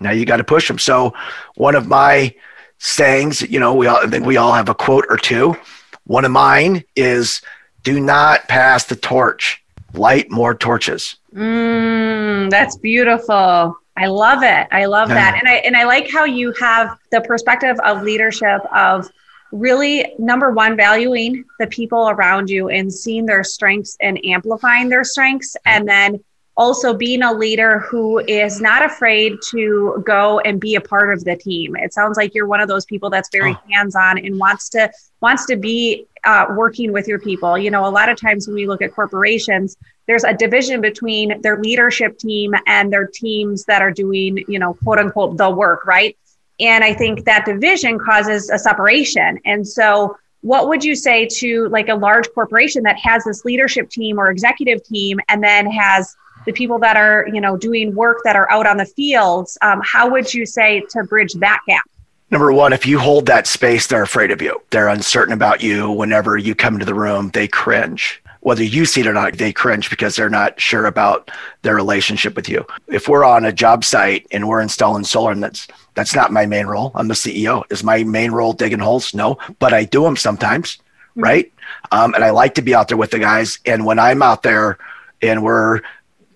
Now 0.00 0.10
you 0.10 0.26
got 0.26 0.36
to 0.36 0.44
push 0.44 0.68
them. 0.68 0.78
So 0.78 1.14
one 1.54 1.74
of 1.74 1.86
my 1.86 2.34
sayings. 2.78 3.42
You 3.42 3.60
know, 3.60 3.74
we 3.74 3.86
all 3.86 3.98
I 3.98 4.06
think 4.06 4.26
we 4.26 4.36
all 4.36 4.52
have 4.52 4.68
a 4.68 4.74
quote 4.74 5.06
or 5.08 5.16
two. 5.16 5.56
One 6.04 6.24
of 6.24 6.30
mine 6.30 6.84
is 6.96 7.42
do 7.82 8.00
not 8.00 8.48
pass 8.48 8.84
the 8.84 8.96
torch. 8.96 9.62
Light 9.94 10.30
more 10.30 10.54
torches. 10.54 11.16
Mm, 11.34 12.50
that's 12.50 12.76
beautiful. 12.76 13.76
I 13.96 14.06
love 14.06 14.42
it. 14.42 14.68
I 14.70 14.84
love 14.84 15.08
yeah. 15.08 15.14
that. 15.14 15.38
And 15.38 15.48
I 15.48 15.54
and 15.56 15.76
I 15.76 15.84
like 15.84 16.10
how 16.10 16.24
you 16.24 16.52
have 16.60 16.98
the 17.10 17.20
perspective 17.20 17.76
of 17.84 18.02
leadership 18.02 18.60
of 18.72 19.10
really 19.50 20.14
number 20.18 20.50
one 20.50 20.76
valuing 20.76 21.44
the 21.58 21.66
people 21.66 22.10
around 22.10 22.50
you 22.50 22.68
and 22.68 22.92
seeing 22.92 23.26
their 23.26 23.42
strengths 23.42 23.96
and 24.00 24.22
amplifying 24.24 24.88
their 24.88 25.04
strengths 25.04 25.56
and 25.64 25.88
then 25.88 26.22
also 26.58 26.92
being 26.92 27.22
a 27.22 27.32
leader 27.32 27.78
who 27.78 28.18
is 28.18 28.60
not 28.60 28.84
afraid 28.84 29.38
to 29.48 30.02
go 30.04 30.40
and 30.40 30.60
be 30.60 30.74
a 30.74 30.80
part 30.80 31.14
of 31.14 31.24
the 31.24 31.36
team. 31.36 31.76
It 31.76 31.94
sounds 31.94 32.16
like 32.16 32.34
you're 32.34 32.48
one 32.48 32.60
of 32.60 32.66
those 32.66 32.84
people 32.84 33.10
that's 33.10 33.30
very 33.30 33.52
oh. 33.52 33.72
hands-on 33.72 34.18
and 34.18 34.38
wants 34.38 34.68
to 34.70 34.90
wants 35.20 35.46
to 35.46 35.56
be 35.56 36.06
uh, 36.24 36.46
working 36.50 36.92
with 36.92 37.06
your 37.06 37.20
people. 37.20 37.56
You 37.56 37.70
know, 37.70 37.86
a 37.86 37.88
lot 37.88 38.08
of 38.08 38.20
times 38.20 38.48
when 38.48 38.56
we 38.56 38.66
look 38.66 38.82
at 38.82 38.92
corporations, 38.92 39.76
there's 40.06 40.24
a 40.24 40.34
division 40.34 40.80
between 40.80 41.40
their 41.42 41.62
leadership 41.62 42.18
team 42.18 42.54
and 42.66 42.92
their 42.92 43.06
teams 43.06 43.64
that 43.66 43.80
are 43.80 43.92
doing, 43.92 44.44
you 44.48 44.58
know, 44.58 44.74
quote 44.74 44.98
unquote, 44.98 45.36
the 45.36 45.48
work, 45.48 45.86
right? 45.86 46.18
And 46.58 46.82
I 46.82 46.92
think 46.92 47.24
that 47.24 47.44
division 47.44 48.00
causes 48.00 48.50
a 48.50 48.58
separation. 48.58 49.38
And 49.44 49.66
so 49.66 50.16
what 50.40 50.68
would 50.68 50.82
you 50.82 50.96
say 50.96 51.26
to 51.26 51.68
like 51.68 51.88
a 51.88 51.94
large 51.94 52.28
corporation 52.34 52.82
that 52.82 52.98
has 52.98 53.24
this 53.24 53.44
leadership 53.44 53.90
team 53.90 54.18
or 54.18 54.28
executive 54.28 54.82
team 54.84 55.20
and 55.28 55.42
then 55.42 55.70
has 55.70 56.16
the 56.48 56.54
people 56.54 56.78
that 56.78 56.96
are 56.96 57.28
you 57.30 57.42
know 57.42 57.58
doing 57.58 57.94
work 57.94 58.22
that 58.24 58.34
are 58.34 58.50
out 58.50 58.66
on 58.66 58.78
the 58.78 58.86
fields 58.86 59.58
um, 59.60 59.82
how 59.84 60.10
would 60.10 60.32
you 60.32 60.46
say 60.46 60.82
to 60.88 61.04
bridge 61.04 61.34
that 61.34 61.60
gap 61.68 61.84
Number 62.30 62.52
one, 62.52 62.74
if 62.74 62.84
you 62.84 62.98
hold 62.98 63.24
that 63.24 63.46
space, 63.46 63.86
they're 63.86 64.02
afraid 64.02 64.30
of 64.30 64.42
you. 64.42 64.60
They're 64.68 64.88
uncertain 64.88 65.32
about 65.32 65.62
you. 65.62 65.90
Whenever 65.90 66.36
you 66.36 66.54
come 66.54 66.74
into 66.74 66.84
the 66.84 66.94
room, 66.94 67.30
they 67.30 67.48
cringe. 67.48 68.22
Whether 68.40 68.64
you 68.64 68.84
see 68.84 69.00
it 69.00 69.06
or 69.06 69.14
not, 69.14 69.38
they 69.38 69.50
cringe 69.50 69.88
because 69.88 70.14
they're 70.14 70.28
not 70.28 70.60
sure 70.60 70.84
about 70.84 71.30
their 71.62 71.74
relationship 71.74 72.36
with 72.36 72.46
you. 72.46 72.66
If 72.86 73.08
we're 73.08 73.24
on 73.24 73.46
a 73.46 73.52
job 73.52 73.82
site 73.82 74.26
and 74.30 74.46
we're 74.46 74.60
installing 74.60 75.04
solar, 75.04 75.32
and 75.32 75.42
that's 75.42 75.68
that's 75.94 76.14
not 76.14 76.30
my 76.30 76.44
main 76.44 76.66
role. 76.66 76.92
I'm 76.94 77.08
the 77.08 77.14
CEO. 77.14 77.64
Is 77.72 77.82
my 77.82 78.04
main 78.04 78.30
role 78.30 78.52
digging 78.52 78.78
holes? 78.78 79.14
No, 79.14 79.38
but 79.58 79.72
I 79.72 79.84
do 79.84 80.02
them 80.02 80.16
sometimes, 80.16 80.76
mm-hmm. 80.76 81.22
right? 81.22 81.52
Um, 81.92 82.12
and 82.12 82.22
I 82.22 82.28
like 82.28 82.54
to 82.56 82.62
be 82.62 82.74
out 82.74 82.88
there 82.88 82.98
with 82.98 83.10
the 83.10 83.18
guys. 83.18 83.58
And 83.64 83.86
when 83.86 83.98
I'm 83.98 84.22
out 84.22 84.42
there 84.42 84.76
and 85.22 85.42
we're 85.42 85.80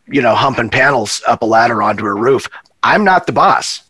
you 0.06 0.22
know, 0.22 0.34
humping 0.34 0.70
panels 0.70 1.22
up 1.26 1.42
a 1.42 1.46
ladder 1.46 1.82
onto 1.82 2.06
a 2.06 2.14
roof. 2.14 2.48
I'm 2.82 3.04
not 3.04 3.26
the 3.26 3.32
boss. 3.32 3.82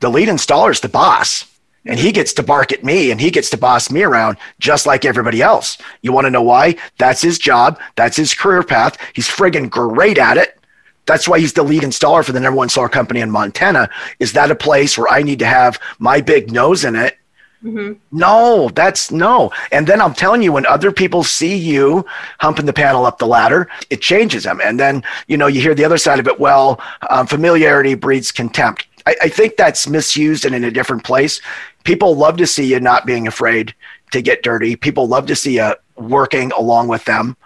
The 0.00 0.10
lead 0.10 0.28
installer 0.28 0.70
is 0.70 0.80
the 0.80 0.88
boss. 0.88 1.46
And 1.86 1.98
he 1.98 2.12
gets 2.12 2.34
to 2.34 2.42
bark 2.42 2.72
at 2.72 2.84
me 2.84 3.10
and 3.10 3.20
he 3.20 3.30
gets 3.30 3.48
to 3.50 3.56
boss 3.56 3.90
me 3.90 4.02
around 4.02 4.36
just 4.58 4.86
like 4.86 5.04
everybody 5.04 5.40
else. 5.40 5.78
You 6.02 6.12
want 6.12 6.26
to 6.26 6.30
know 6.30 6.42
why? 6.42 6.76
That's 6.98 7.22
his 7.22 7.38
job. 7.38 7.80
That's 7.96 8.16
his 8.16 8.34
career 8.34 8.62
path. 8.62 8.98
He's 9.14 9.28
friggin' 9.28 9.70
great 9.70 10.18
at 10.18 10.36
it. 10.36 10.58
That's 11.06 11.26
why 11.26 11.40
he's 11.40 11.54
the 11.54 11.62
lead 11.62 11.82
installer 11.82 12.24
for 12.24 12.32
the 12.32 12.40
number 12.40 12.58
one 12.58 12.68
solar 12.68 12.90
company 12.90 13.20
in 13.20 13.30
Montana. 13.30 13.88
Is 14.18 14.34
that 14.34 14.50
a 14.50 14.54
place 14.54 14.98
where 14.98 15.10
I 15.10 15.22
need 15.22 15.38
to 15.38 15.46
have 15.46 15.80
my 15.98 16.20
big 16.20 16.52
nose 16.52 16.84
in 16.84 16.96
it 16.96 17.16
Mm-hmm. 17.62 17.92
No, 18.16 18.70
that's 18.74 19.10
no. 19.10 19.52
And 19.70 19.86
then 19.86 20.00
I'm 20.00 20.14
telling 20.14 20.42
you, 20.42 20.52
when 20.52 20.64
other 20.66 20.90
people 20.90 21.22
see 21.22 21.56
you 21.56 22.06
humping 22.38 22.66
the 22.66 22.72
panel 22.72 23.04
up 23.04 23.18
the 23.18 23.26
ladder, 23.26 23.68
it 23.90 24.00
changes 24.00 24.44
them. 24.44 24.60
And 24.64 24.80
then, 24.80 25.02
you 25.26 25.36
know, 25.36 25.46
you 25.46 25.60
hear 25.60 25.74
the 25.74 25.84
other 25.84 25.98
side 25.98 26.18
of 26.18 26.26
it. 26.26 26.40
Well, 26.40 26.80
um, 27.10 27.26
familiarity 27.26 27.94
breeds 27.94 28.32
contempt. 28.32 28.86
I, 29.06 29.16
I 29.22 29.28
think 29.28 29.56
that's 29.56 29.86
misused 29.86 30.44
and 30.44 30.54
in 30.54 30.64
a 30.64 30.70
different 30.70 31.04
place. 31.04 31.40
People 31.84 32.16
love 32.16 32.38
to 32.38 32.46
see 32.46 32.64
you 32.64 32.80
not 32.80 33.04
being 33.06 33.26
afraid 33.26 33.74
to 34.12 34.22
get 34.22 34.42
dirty. 34.42 34.74
People 34.74 35.06
love 35.06 35.26
to 35.26 35.36
see 35.36 35.56
you 35.56 35.74
working 35.96 36.52
along 36.52 36.88
with 36.88 37.04
them 37.04 37.36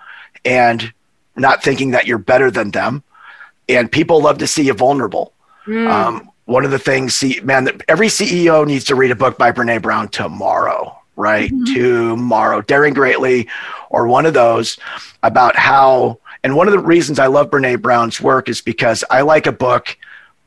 and 0.45 0.93
not 1.37 1.63
thinking 1.63 1.91
that 1.91 2.07
you're 2.07 2.19
better 2.19 2.51
than 2.51 2.71
them. 2.71 3.03
And 3.69 3.91
people 3.91 4.23
love 4.23 4.39
to 4.39 4.47
see 4.47 4.65
you 4.65 4.75
vulnerable. 4.75 5.33
Mm. 5.67 5.89
Um, 5.91 6.31
one 6.47 6.65
of 6.65 6.71
the 6.71 6.79
things, 6.79 7.15
see, 7.15 7.41
man, 7.43 7.69
every 7.89 8.09
CEO 8.09 8.67
needs 8.67 8.85
to 8.85 8.95
read 8.95 9.11
a 9.11 9.17
book 9.17 9.39
by 9.39 9.53
Brene 9.53 9.81
Brown 9.81 10.09
tomorrow, 10.09 10.99
right? 11.17 11.51
Mm-hmm. 11.51 11.75
Tomorrow, 11.75 12.63
Daring 12.63 12.95
Greatly, 12.95 13.49
or 13.91 14.07
one 14.07 14.27
of 14.27 14.35
those 14.35 14.79
about 15.23 15.57
how. 15.57 16.19
And 16.43 16.57
one 16.57 16.69
of 16.69 16.73
the 16.73 16.79
reasons 16.79 17.19
I 17.19 17.27
love 17.29 17.51
Brene 17.51 17.81
Brown's 17.81 18.21
work 18.21 18.51
is 18.51 18.61
because 18.61 19.03
I 19.11 19.23
like 19.23 19.47
a 19.47 19.53
book 19.53 19.97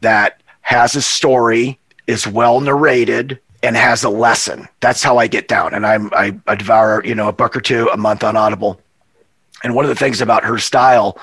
that 0.02 0.42
has 0.62 0.96
a 0.96 1.02
story, 1.02 1.80
is 2.06 2.28
well 2.28 2.62
narrated, 2.62 3.40
and 3.64 3.76
has 3.76 4.04
a 4.04 4.10
lesson. 4.10 4.68
That's 4.80 5.02
how 5.02 5.18
I 5.18 5.28
get 5.28 5.48
down. 5.48 5.74
And 5.74 5.86
I'm 5.86 6.12
I, 6.14 6.38
I 6.46 6.56
devour, 6.56 7.04
you 7.04 7.16
know, 7.16 7.28
a 7.28 7.34
book 7.34 7.56
or 7.56 7.62
two 7.62 7.90
a 7.92 7.98
month 7.98 8.24
on 8.24 8.36
Audible. 8.36 8.80
And 9.64 9.74
one 9.74 9.86
of 9.86 9.90
the 9.90 9.96
things 9.96 10.22
about 10.22 10.44
her 10.44 10.58
style 10.58 11.20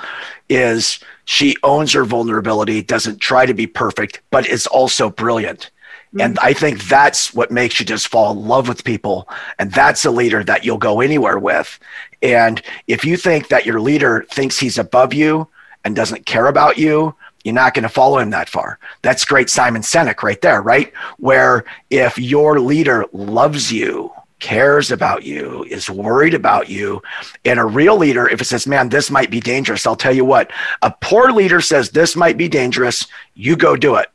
is 0.49 0.99
she 1.25 1.57
owns 1.63 1.93
her 1.93 2.05
vulnerability, 2.05 2.83
doesn't 2.83 3.21
try 3.21 3.47
to 3.47 3.55
be 3.55 3.67
perfect, 3.67 4.21
but 4.31 4.47
is 4.49 4.67
also 4.67 5.11
brilliant. 5.11 5.71
Mm-hmm. 6.09 6.21
And 6.21 6.39
I 6.41 6.53
think 6.53 6.85
that's 6.85 7.33
what 7.33 7.51
makes 7.51 7.81
you 7.81 7.87
just 7.87 8.09
fall 8.09 8.33
in 8.33 8.47
love 8.47 8.69
with 8.69 8.85
people. 8.85 9.29
And 9.59 9.73
that's 9.73 10.05
a 10.05 10.11
leader 10.11 10.45
that 10.45 10.65
you'll 10.65 10.79
go 10.79 11.01
anywhere 11.01 11.39
with. 11.39 11.79
And 12.23 12.61
if 12.87 13.05
you 13.05 13.17
think 13.17 13.49
that 13.49 13.67
your 13.67 13.81
leader 13.81 14.27
thinks 14.31 14.59
he's 14.59 14.79
above 14.79 15.15
you 15.15 15.49
and 15.85 15.95
doesn't 15.95 16.27
care 16.27 16.47
about 16.47 16.79
you, 16.79 17.15
you're 17.45 17.55
not 17.55 17.75
going 17.75 17.83
to 17.83 17.91
follow 17.91 18.19
him 18.19 18.31
that 18.31 18.49
far. 18.49 18.79
That's 19.03 19.25
great 19.25 19.51
Simon 19.51 19.83
Sinek 19.83 20.23
right 20.23 20.41
there, 20.41 20.63
right? 20.63 20.93
Where 21.19 21.65
if 21.91 22.19
your 22.19 22.59
leader 22.59 23.05
loves 23.13 23.71
you, 23.71 24.13
cares 24.41 24.91
about 24.91 25.23
you, 25.23 25.65
is 25.65 25.89
worried 25.89 26.35
about 26.35 26.69
you. 26.69 27.03
And 27.45 27.59
a 27.59 27.65
real 27.65 27.97
leader, 27.97 28.29
if 28.29 28.41
it 28.41 28.45
says, 28.45 28.67
man, 28.67 28.89
this 28.89 29.11
might 29.11 29.31
be 29.31 29.41
dangerous, 29.41 29.87
I'll 29.87 29.97
tell 29.97 30.15
you 30.15 30.25
what, 30.25 30.51
a 30.83 30.93
poor 31.01 31.33
leader 31.33 31.61
says, 31.61 31.91
this 31.91 32.17
might 32.17 32.37
be 32.37 32.49
dangerous, 32.49 33.07
you 33.35 33.57
go 33.57 33.77
do 33.77 33.97
it. 33.97 34.09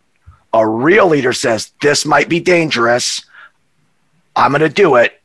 A 0.54 0.68
real 0.68 1.08
leader 1.08 1.34
says, 1.34 1.72
this 1.82 2.06
might 2.06 2.30
be 2.30 2.40
dangerous, 2.40 3.26
I'm 4.36 4.52
going 4.52 4.62
to 4.62 4.70
do 4.70 4.96
it. 4.96 5.22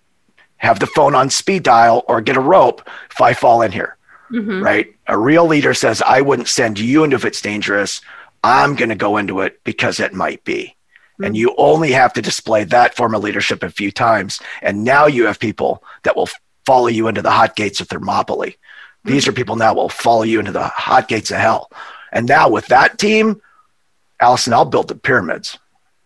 Have 0.56 0.80
the 0.80 0.86
phone 0.86 1.14
on 1.14 1.30
speed 1.30 1.62
dial 1.62 2.04
or 2.08 2.20
get 2.20 2.36
a 2.36 2.40
rope 2.40 2.88
if 3.10 3.20
I 3.20 3.34
fall 3.34 3.62
in 3.62 3.70
here. 3.70 3.96
Mm-hmm. 4.30 4.62
Right. 4.62 4.94
A 5.06 5.18
real 5.18 5.46
leader 5.46 5.74
says, 5.74 6.02
I 6.02 6.22
wouldn't 6.22 6.48
send 6.48 6.78
you 6.78 7.04
into 7.04 7.16
if 7.16 7.24
it's 7.24 7.42
dangerous. 7.42 8.00
I'm 8.42 8.74
going 8.74 8.88
to 8.88 8.94
go 8.94 9.18
into 9.18 9.40
it 9.40 9.62
because 9.64 10.00
it 10.00 10.14
might 10.14 10.42
be. 10.44 10.74
And 11.22 11.36
you 11.36 11.54
only 11.56 11.92
have 11.92 12.12
to 12.14 12.22
display 12.22 12.64
that 12.64 12.96
form 12.96 13.14
of 13.14 13.22
leadership 13.22 13.62
a 13.62 13.70
few 13.70 13.92
times. 13.92 14.40
And 14.62 14.82
now 14.82 15.06
you 15.06 15.26
have 15.26 15.38
people 15.38 15.84
that 16.02 16.16
will 16.16 16.28
follow 16.66 16.88
you 16.88 17.06
into 17.06 17.22
the 17.22 17.30
hot 17.30 17.54
gates 17.54 17.80
of 17.80 17.88
Thermopylae. 17.88 18.56
These 19.04 19.28
are 19.28 19.32
people 19.32 19.56
now 19.56 19.74
will 19.74 19.88
follow 19.88 20.22
you 20.22 20.40
into 20.40 20.52
the 20.52 20.64
hot 20.64 21.08
gates 21.08 21.30
of 21.30 21.36
hell. 21.36 21.70
And 22.10 22.26
now 22.26 22.48
with 22.48 22.66
that 22.68 22.98
team, 22.98 23.40
Allison, 24.20 24.52
I'll 24.52 24.64
build 24.64 24.88
the 24.88 24.94
pyramids. 24.94 25.58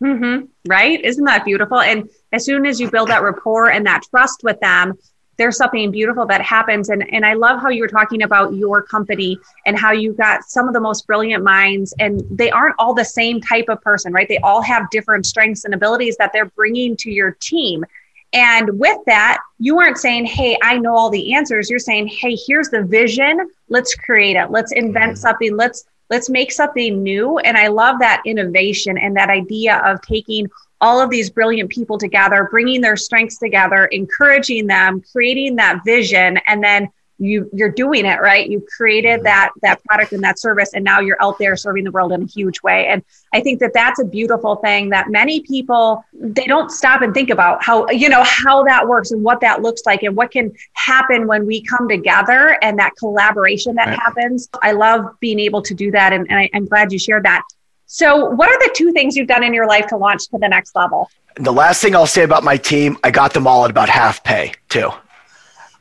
Mm-hmm. 0.03 0.47
Right? 0.67 1.01
Isn't 1.03 1.25
that 1.25 1.45
beautiful? 1.45 1.81
And 1.81 2.11
as 2.33 2.45
soon 2.45 2.67
as 2.67 2.81
you 2.81 2.91
build 2.91 3.09
that 3.09 3.23
rapport 3.23 3.71
and 3.71 3.87
that 3.87 4.03
trust 4.11 4.43
with 4.43 4.61
them, 4.61 4.99
there's 5.39 5.57
something 5.57 5.91
beautiful 5.91 6.27
that 6.27 6.43
happens. 6.43 6.89
And, 6.91 7.11
and 7.13 7.25
I 7.25 7.35
love 7.35 7.61
how 7.61 7.69
you 7.69 7.81
were 7.81 7.89
talking 7.89 8.23
about 8.23 8.55
your 8.55 8.83
company 8.83 9.39
and 9.67 9.79
how 9.79 9.93
you 9.93 10.13
got 10.13 10.43
some 10.45 10.67
of 10.67 10.75
the 10.75 10.81
most 10.81 11.07
brilliant 11.07 11.45
minds, 11.45 11.95
and 12.01 12.23
they 12.31 12.51
aren't 12.51 12.75
all 12.79 12.93
the 12.93 13.05
same 13.05 13.41
type 13.41 13.67
of 13.69 13.81
person, 13.81 14.13
right? 14.13 14.29
They 14.29 14.39
all 14.39 14.61
have 14.63 14.91
different 14.91 15.27
strengths 15.27 15.65
and 15.65 15.73
abilities 15.75 16.17
that 16.17 16.33
they're 16.33 16.47
bringing 16.51 16.97
to 16.99 17.11
your 17.11 17.37
team. 17.41 17.85
And 18.33 18.79
with 18.79 18.99
that, 19.07 19.39
you 19.59 19.79
aren't 19.79 19.97
saying, 19.99 20.27
Hey, 20.27 20.59
I 20.63 20.77
know 20.79 20.95
all 20.95 21.09
the 21.09 21.35
answers. 21.35 21.71
You're 21.71 21.79
saying, 21.79 22.09
Hey, 22.09 22.37
here's 22.47 22.69
the 22.69 22.83
vision. 22.83 23.49
Let's 23.69 23.95
create 23.95 24.37
it. 24.37 24.51
Let's 24.51 24.73
invent 24.73 25.13
mm-hmm. 25.13 25.21
something. 25.21 25.57
Let's 25.57 25.87
let's 26.11 26.29
make 26.29 26.53
something 26.53 27.03
new. 27.03 27.39
And 27.39 27.57
I 27.57 27.69
love 27.69 27.99
that 28.01 28.23
innovation 28.27 28.99
and 28.99 29.17
that 29.17 29.31
idea 29.31 29.79
of 29.85 30.01
taking 30.03 30.49
all 30.81 31.01
of 31.01 31.11
these 31.11 31.31
brilliant 31.31 31.71
people 31.71 31.99
together, 31.99 32.49
bringing 32.51 32.81
their 32.81 32.97
strengths 32.97 33.39
together, 33.39 33.87
encouraging 33.87 34.67
them, 34.67 35.03
creating 35.13 35.57
that 35.57 35.81
vision, 35.85 36.39
and 36.47 36.63
then 36.63 36.89
you 37.19 37.51
you're 37.53 37.71
doing 37.71 38.07
it 38.07 38.21
right? 38.21 38.49
You 38.49 38.65
created 38.77 39.19
mm-hmm. 39.19 39.25
that 39.25 39.51
that 39.63 39.83
product 39.85 40.13
and 40.13 40.23
that 40.23 40.39
service 40.39 40.73
and 40.73 40.85
now 40.85 41.01
you're 41.01 41.21
out 41.21 41.39
there 41.39 41.57
serving 41.57 41.85
the 41.85 41.91
world 41.91 42.13
in 42.13 42.23
a 42.23 42.27
huge 42.27 42.63
way. 42.63 42.87
And 42.87 43.03
i 43.35 43.41
think 43.41 43.61
that 43.61 43.73
that's 43.75 44.01
a 44.01 44.05
beautiful 44.05 44.57
thing 44.57 44.89
that 44.91 45.11
many 45.11 45.41
people 45.41 46.05
they 46.15 46.47
don't 46.47 46.71
stop 46.71 47.03
and 47.03 47.13
think 47.13 47.29
about 47.31 47.63
how 47.63 47.89
you 47.91 48.09
know 48.09 48.23
how 48.23 48.63
that 48.65 48.89
works 48.89 49.11
and 49.11 49.23
what 49.23 49.41
that 49.41 49.61
looks 49.63 49.83
like 49.85 50.03
and 50.03 50.17
what 50.17 50.31
can 50.31 50.53
happen 50.73 51.27
when 51.27 51.45
we 51.45 51.61
come 51.63 51.89
together 51.89 52.57
and 52.63 52.79
that 52.79 52.95
collaboration 52.97 53.75
that 53.75 53.89
right. 53.89 53.99
happens. 53.99 54.49
I 54.63 54.73
love 54.73 55.05
being 55.21 55.41
able 55.41 55.63
to 55.63 55.75
do 55.75 55.91
that 55.91 56.13
and, 56.13 56.27
and 56.31 56.39
I, 56.39 56.51
i'm 56.55 56.67
glad 56.67 56.93
you 56.93 56.99
shared 56.99 57.25
that 57.25 57.43
so, 57.91 58.27
what 58.27 58.51
are 58.51 58.59
the 58.59 58.71
two 58.75 58.93
things 58.93 59.17
you've 59.17 59.29
done 59.29 59.43
in 59.43 59.55
your 59.55 59.67
life 59.67 59.87
to 59.87 59.97
launch 59.97 60.29
to 60.29 60.39
the 60.39 60.47
next 60.47 60.77
level? 60.77 61.11
The 61.37 61.53
last 61.53 61.81
thing 61.81 61.97
I'll 61.97 62.07
say 62.07 62.23
about 62.23 62.45
my 62.45 62.59
team, 62.59 62.99
I 63.03 63.11
got 63.11 63.33
them 63.33 63.47
all 63.47 63.65
at 63.65 63.71
about 63.71 63.89
half 63.89 64.23
pay, 64.23 64.53
too. 64.69 64.91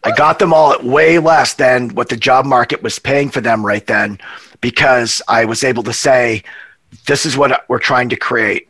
I 0.05 0.11
got 0.15 0.39
them 0.39 0.53
all 0.53 0.71
at 0.71 0.85
way 0.85 1.19
less 1.19 1.55
than 1.55 1.89
what 1.89 2.07
the 2.07 2.15
job 2.15 2.45
market 2.45 2.81
was 2.81 2.97
paying 2.97 3.29
for 3.29 3.41
them 3.41 3.65
right 3.65 3.85
then 3.85 4.19
because 4.61 5.21
I 5.27 5.43
was 5.43 5.65
able 5.65 5.83
to 5.83 5.91
say, 5.91 6.43
this 7.07 7.25
is 7.25 7.35
what 7.35 7.65
we're 7.67 7.77
trying 7.77 8.07
to 8.09 8.15
create. 8.15 8.69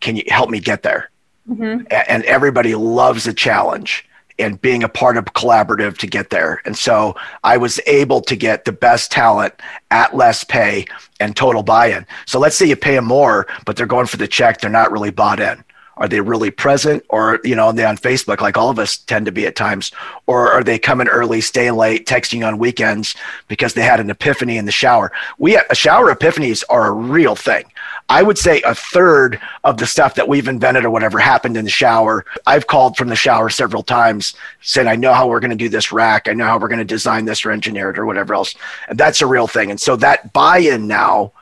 Can 0.00 0.16
you 0.16 0.24
help 0.28 0.50
me 0.50 0.60
get 0.60 0.82
there? 0.82 1.10
Mm-hmm. 1.48 1.86
And 1.90 2.22
everybody 2.24 2.74
loves 2.74 3.26
a 3.26 3.32
challenge 3.32 4.06
and 4.38 4.60
being 4.60 4.82
a 4.82 4.88
part 4.88 5.16
of 5.16 5.26
a 5.26 5.30
collaborative 5.30 5.98
to 5.98 6.06
get 6.06 6.30
there. 6.30 6.62
And 6.64 6.76
so 6.76 7.16
I 7.44 7.56
was 7.56 7.80
able 7.86 8.20
to 8.22 8.36
get 8.36 8.64
the 8.64 8.72
best 8.72 9.10
talent 9.10 9.54
at 9.90 10.14
less 10.14 10.44
pay 10.44 10.86
and 11.20 11.36
total 11.36 11.62
buy-in. 11.62 12.06
So 12.26 12.38
let's 12.38 12.56
say 12.56 12.66
you 12.66 12.76
pay 12.76 12.94
them 12.94 13.06
more, 13.06 13.46
but 13.64 13.76
they're 13.76 13.86
going 13.86 14.06
for 14.06 14.16
the 14.16 14.28
check. 14.28 14.60
They're 14.60 14.70
not 14.70 14.92
really 14.92 15.10
bought 15.10 15.40
in. 15.40 15.64
Are 15.96 16.06
they 16.06 16.20
really 16.20 16.52
present 16.52 17.04
or, 17.08 17.40
you 17.42 17.56
know, 17.56 17.72
they 17.72 17.84
on 17.84 17.96
Facebook 17.96 18.40
like 18.40 18.56
all 18.56 18.70
of 18.70 18.78
us 18.78 18.98
tend 18.98 19.26
to 19.26 19.32
be 19.32 19.46
at 19.46 19.56
times? 19.56 19.90
Or 20.28 20.52
are 20.52 20.62
they 20.62 20.78
coming 20.78 21.08
early, 21.08 21.40
staying 21.40 21.74
late, 21.74 22.06
texting 22.06 22.46
on 22.46 22.58
weekends 22.58 23.16
because 23.48 23.74
they 23.74 23.82
had 23.82 23.98
an 23.98 24.08
epiphany 24.08 24.58
in 24.58 24.64
the 24.64 24.70
shower? 24.70 25.10
We 25.38 25.56
a 25.56 25.74
shower 25.74 26.14
epiphanies 26.14 26.62
are 26.70 26.86
a 26.86 26.92
real 26.92 27.34
thing. 27.34 27.64
I 28.10 28.22
would 28.22 28.38
say 28.38 28.62
a 28.62 28.74
third 28.74 29.38
of 29.64 29.76
the 29.76 29.86
stuff 29.86 30.14
that 30.14 30.28
we've 30.28 30.48
invented 30.48 30.84
or 30.84 30.90
whatever 30.90 31.18
happened 31.18 31.56
in 31.58 31.64
the 31.64 31.70
shower. 31.70 32.24
I've 32.46 32.66
called 32.66 32.96
from 32.96 33.08
the 33.08 33.16
shower 33.16 33.50
several 33.50 33.82
times 33.82 34.34
saying, 34.62 34.88
I 34.88 34.96
know 34.96 35.12
how 35.12 35.28
we're 35.28 35.40
going 35.40 35.50
to 35.50 35.56
do 35.56 35.68
this 35.68 35.92
rack. 35.92 36.26
I 36.26 36.32
know 36.32 36.46
how 36.46 36.58
we're 36.58 36.68
going 36.68 36.78
to 36.78 36.84
design 36.84 37.26
this 37.26 37.44
or 37.44 37.50
engineer 37.50 37.90
it 37.90 37.98
or 37.98 38.06
whatever 38.06 38.34
else. 38.34 38.54
And 38.88 38.98
that's 38.98 39.20
a 39.20 39.26
real 39.26 39.46
thing. 39.46 39.70
And 39.70 39.80
so 39.80 39.94
that 39.96 40.32
buy 40.32 40.58
in 40.58 40.86
now, 40.86 41.32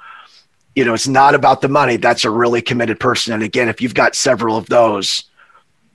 you 0.74 0.84
know, 0.84 0.92
it's 0.92 1.08
not 1.08 1.34
about 1.36 1.60
the 1.60 1.68
money. 1.68 1.96
That's 1.96 2.24
a 2.24 2.30
really 2.30 2.62
committed 2.62 2.98
person. 2.98 3.32
And 3.32 3.42
again, 3.44 3.68
if 3.68 3.80
you've 3.80 3.94
got 3.94 4.16
several 4.16 4.56
of 4.56 4.66
those, 4.66 5.24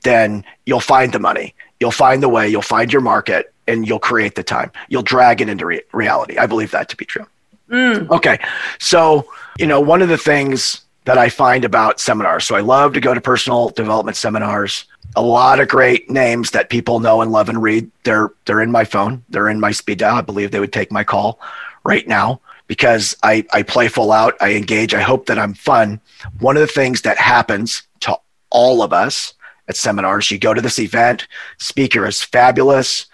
then 0.03 0.45
you'll 0.65 0.79
find 0.79 1.11
the 1.11 1.19
money, 1.19 1.53
you'll 1.79 1.91
find 1.91 2.23
the 2.23 2.29
way, 2.29 2.49
you'll 2.49 2.61
find 2.61 2.91
your 2.91 3.01
market, 3.01 3.53
and 3.67 3.87
you'll 3.87 3.99
create 3.99 4.35
the 4.35 4.43
time. 4.43 4.71
You'll 4.89 5.03
drag 5.03 5.41
it 5.41 5.49
into 5.49 5.65
re- 5.65 5.83
reality. 5.91 6.37
I 6.37 6.47
believe 6.47 6.71
that 6.71 6.89
to 6.89 6.97
be 6.97 7.05
true. 7.05 7.27
Mm. 7.71 8.09
Okay. 8.11 8.39
So, 8.79 9.31
you 9.57 9.65
know, 9.65 9.79
one 9.79 10.01
of 10.01 10.09
the 10.09 10.17
things 10.17 10.81
that 11.05 11.17
I 11.17 11.29
find 11.29 11.65
about 11.65 11.99
seminars, 11.99 12.45
so 12.45 12.55
I 12.55 12.59
love 12.59 12.93
to 12.93 13.01
go 13.01 13.13
to 13.13 13.21
personal 13.21 13.69
development 13.69 14.17
seminars. 14.17 14.85
A 15.15 15.21
lot 15.21 15.59
of 15.59 15.67
great 15.67 16.09
names 16.09 16.51
that 16.51 16.69
people 16.69 16.99
know 16.99 17.21
and 17.21 17.31
love 17.31 17.49
and 17.49 17.61
read. 17.61 17.89
They're 18.03 18.31
they're 18.45 18.61
in 18.61 18.71
my 18.71 18.85
phone. 18.85 19.23
They're 19.29 19.49
in 19.49 19.59
my 19.59 19.71
speed 19.71 19.97
dial. 19.97 20.15
I 20.15 20.21
believe 20.21 20.51
they 20.51 20.59
would 20.59 20.71
take 20.71 20.91
my 20.91 21.03
call 21.03 21.39
right 21.83 22.07
now 22.07 22.39
because 22.67 23.17
I, 23.21 23.45
I 23.51 23.63
play 23.63 23.89
full 23.89 24.13
out. 24.13 24.37
I 24.39 24.53
engage. 24.53 24.93
I 24.93 25.01
hope 25.01 25.25
that 25.25 25.37
I'm 25.37 25.53
fun. 25.53 25.99
One 26.39 26.55
of 26.55 26.61
the 26.61 26.67
things 26.67 27.01
that 27.01 27.17
happens 27.17 27.83
to 28.01 28.17
all 28.49 28.81
of 28.81 28.93
us 28.93 29.33
at 29.67 29.75
seminars, 29.75 30.31
you 30.31 30.37
go 30.37 30.53
to 30.53 30.61
this 30.61 30.79
event, 30.79 31.27
speaker 31.57 32.05
is 32.05 32.23
fabulous. 32.23 33.07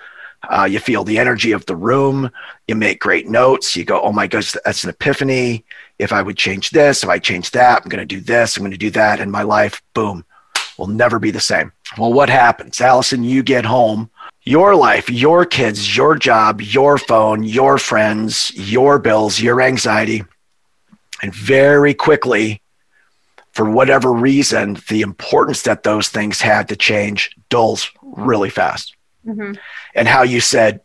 Uh, 0.44 0.68
you 0.70 0.80
feel 0.80 1.04
the 1.04 1.18
energy 1.18 1.52
of 1.52 1.66
the 1.66 1.76
room. 1.76 2.30
You 2.68 2.76
make 2.76 3.00
great 3.00 3.28
notes. 3.28 3.76
You 3.76 3.86
go, 3.86 4.02
oh 4.02 4.12
my 4.12 4.28
gosh, 4.28 4.56
that's 4.64 4.84
an 4.84 4.90
epiphany. 4.90 5.66
If 6.00 6.14
I 6.14 6.22
would 6.22 6.38
change 6.38 6.70
this, 6.70 7.04
if 7.04 7.10
I 7.10 7.20
change 7.20 7.52
that, 7.52 7.82
I'm 7.84 7.90
going 7.90 8.06
to 8.08 8.16
do 8.16 8.22
this, 8.22 8.56
I'm 8.56 8.62
going 8.62 8.72
to 8.72 8.78
do 8.78 8.92
that. 8.92 9.20
And 9.20 9.32
my 9.32 9.42
life, 9.42 9.82
boom, 9.94 10.26
will 10.78 10.88
never 10.88 11.20
be 11.20 11.32
the 11.32 11.40
same. 11.40 11.72
Well, 11.98 12.14
what 12.14 12.30
happens? 12.30 12.80
Allison, 12.80 13.24
you 13.24 13.42
get 13.42 13.66
home, 13.66 14.10
your 14.44 14.76
life, 14.76 15.10
your 15.10 15.46
kids, 15.46 15.96
your 15.98 16.16
job, 16.16 16.62
your 16.62 16.98
phone, 16.98 17.44
your 17.44 17.78
friends, 17.78 18.52
your 18.56 19.00
bills, 19.00 19.42
your 19.42 19.62
anxiety. 19.62 20.24
And 21.24 21.34
very 21.34 21.94
quickly, 21.94 22.62
for 23.54 23.68
whatever 23.68 24.14
reason, 24.14 24.78
the 24.88 25.02
importance 25.02 25.64
that 25.64 25.82
those 25.82 26.10
things 26.10 26.42
had 26.42 26.68
to 26.70 26.76
change 26.76 27.36
dulls 27.50 27.90
really 28.04 28.52
fast. 28.52 28.97
Mm-hmm. 29.28 29.54
And 29.96 30.08
how 30.08 30.24
you 30.24 30.40
said, 30.40 30.82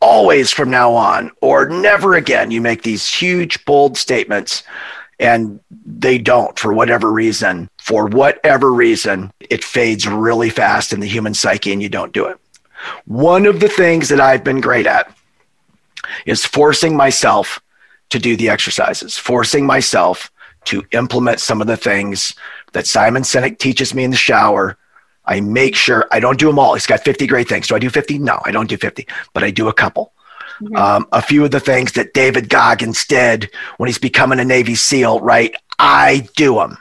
always 0.00 0.50
from 0.50 0.70
now 0.70 0.94
on, 0.94 1.30
or 1.40 1.68
never 1.68 2.14
again, 2.14 2.50
you 2.50 2.60
make 2.60 2.82
these 2.82 3.08
huge, 3.08 3.64
bold 3.64 3.96
statements 3.96 4.62
and 5.18 5.60
they 5.86 6.18
don't 6.18 6.58
for 6.58 6.72
whatever 6.72 7.12
reason. 7.12 7.70
For 7.78 8.06
whatever 8.06 8.72
reason, 8.72 9.32
it 9.38 9.62
fades 9.62 10.06
really 10.06 10.50
fast 10.50 10.92
in 10.92 11.00
the 11.00 11.06
human 11.06 11.34
psyche 11.34 11.72
and 11.72 11.80
you 11.80 11.88
don't 11.88 12.12
do 12.12 12.26
it. 12.26 12.38
One 13.04 13.46
of 13.46 13.60
the 13.60 13.68
things 13.68 14.08
that 14.08 14.20
I've 14.20 14.42
been 14.42 14.60
great 14.60 14.86
at 14.86 15.14
is 16.26 16.44
forcing 16.44 16.96
myself 16.96 17.60
to 18.10 18.18
do 18.18 18.36
the 18.36 18.48
exercises, 18.48 19.16
forcing 19.16 19.64
myself 19.64 20.30
to 20.64 20.84
implement 20.92 21.40
some 21.40 21.60
of 21.60 21.66
the 21.66 21.76
things 21.76 22.34
that 22.72 22.86
Simon 22.86 23.22
Sinek 23.22 23.58
teaches 23.58 23.94
me 23.94 24.04
in 24.04 24.10
the 24.10 24.16
shower. 24.16 24.76
I 25.32 25.40
make 25.40 25.74
sure 25.74 26.06
I 26.10 26.20
don't 26.20 26.38
do 26.38 26.46
them 26.46 26.58
all. 26.58 26.74
He's 26.74 26.86
got 26.86 27.00
50 27.00 27.26
great 27.26 27.48
things. 27.48 27.66
Do 27.66 27.74
I 27.74 27.78
do 27.78 27.88
50? 27.88 28.18
No, 28.18 28.38
I 28.44 28.52
don't 28.52 28.68
do 28.68 28.76
50, 28.76 29.08
but 29.32 29.42
I 29.42 29.50
do 29.50 29.68
a 29.68 29.72
couple. 29.72 30.12
Mm-hmm. 30.60 30.76
Um, 30.76 31.08
a 31.10 31.22
few 31.22 31.42
of 31.42 31.50
the 31.50 31.58
things 31.58 31.92
that 31.92 32.12
David 32.12 32.50
Goggins 32.50 33.06
did 33.06 33.50
when 33.78 33.88
he's 33.88 33.98
becoming 33.98 34.40
a 34.40 34.44
Navy 34.44 34.74
SEAL, 34.74 35.20
right? 35.20 35.54
I 35.78 36.28
do 36.36 36.56
them. 36.56 36.76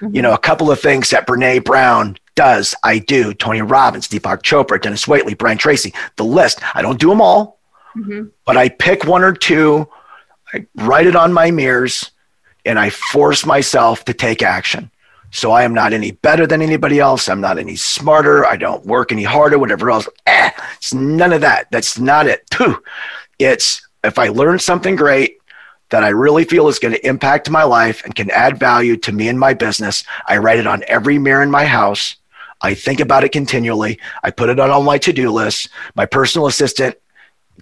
Mm-hmm. 0.00 0.14
You 0.14 0.20
know, 0.20 0.34
a 0.34 0.38
couple 0.38 0.70
of 0.70 0.78
things 0.78 1.08
that 1.08 1.26
Brene 1.26 1.64
Brown 1.64 2.18
does, 2.34 2.74
I 2.84 2.98
do. 2.98 3.32
Tony 3.32 3.62
Robbins, 3.62 4.08
Deepak 4.08 4.42
Chopra, 4.42 4.80
Dennis 4.80 5.06
Waitley, 5.06 5.36
Brian 5.36 5.56
Tracy, 5.56 5.94
the 6.16 6.24
list. 6.24 6.60
I 6.76 6.82
don't 6.82 7.00
do 7.00 7.08
them 7.08 7.22
all, 7.22 7.58
mm-hmm. 7.96 8.26
but 8.44 8.58
I 8.58 8.68
pick 8.68 9.04
one 9.04 9.24
or 9.24 9.32
two, 9.32 9.88
I 10.52 10.66
write 10.74 11.06
it 11.06 11.16
on 11.16 11.32
my 11.32 11.50
mirrors, 11.50 12.10
and 12.66 12.78
I 12.78 12.90
force 12.90 13.46
myself 13.46 14.04
to 14.04 14.12
take 14.12 14.42
action. 14.42 14.90
So 15.30 15.52
I 15.52 15.64
am 15.64 15.74
not 15.74 15.92
any 15.92 16.12
better 16.12 16.46
than 16.46 16.62
anybody 16.62 16.98
else. 16.98 17.28
I'm 17.28 17.40
not 17.40 17.58
any 17.58 17.76
smarter. 17.76 18.46
I 18.46 18.56
don't 18.56 18.86
work 18.86 19.12
any 19.12 19.24
harder, 19.24 19.58
whatever 19.58 19.90
else. 19.90 20.08
Eh, 20.26 20.50
it's 20.76 20.94
none 20.94 21.32
of 21.32 21.42
that. 21.42 21.70
That's 21.70 21.98
not 21.98 22.26
it. 22.26 22.48
It's 23.38 23.86
if 24.02 24.18
I 24.18 24.28
learn 24.28 24.58
something 24.58 24.96
great 24.96 25.38
that 25.90 26.02
I 26.02 26.08
really 26.08 26.44
feel 26.44 26.68
is 26.68 26.78
going 26.78 26.94
to 26.94 27.06
impact 27.06 27.50
my 27.50 27.64
life 27.64 28.02
and 28.04 28.14
can 28.14 28.30
add 28.30 28.58
value 28.58 28.96
to 28.98 29.12
me 29.12 29.28
and 29.28 29.38
my 29.38 29.52
business, 29.52 30.04
I 30.26 30.38
write 30.38 30.58
it 30.58 30.66
on 30.66 30.84
every 30.88 31.18
mirror 31.18 31.42
in 31.42 31.50
my 31.50 31.66
house. 31.66 32.16
I 32.62 32.74
think 32.74 33.00
about 33.00 33.24
it 33.24 33.32
continually. 33.32 34.00
I 34.22 34.30
put 34.30 34.48
it 34.48 34.58
on 34.58 34.70
all 34.70 34.82
my 34.82 34.98
to 34.98 35.12
do 35.12 35.30
lists. 35.30 35.68
My 35.94 36.06
personal 36.06 36.46
assistant 36.46 36.96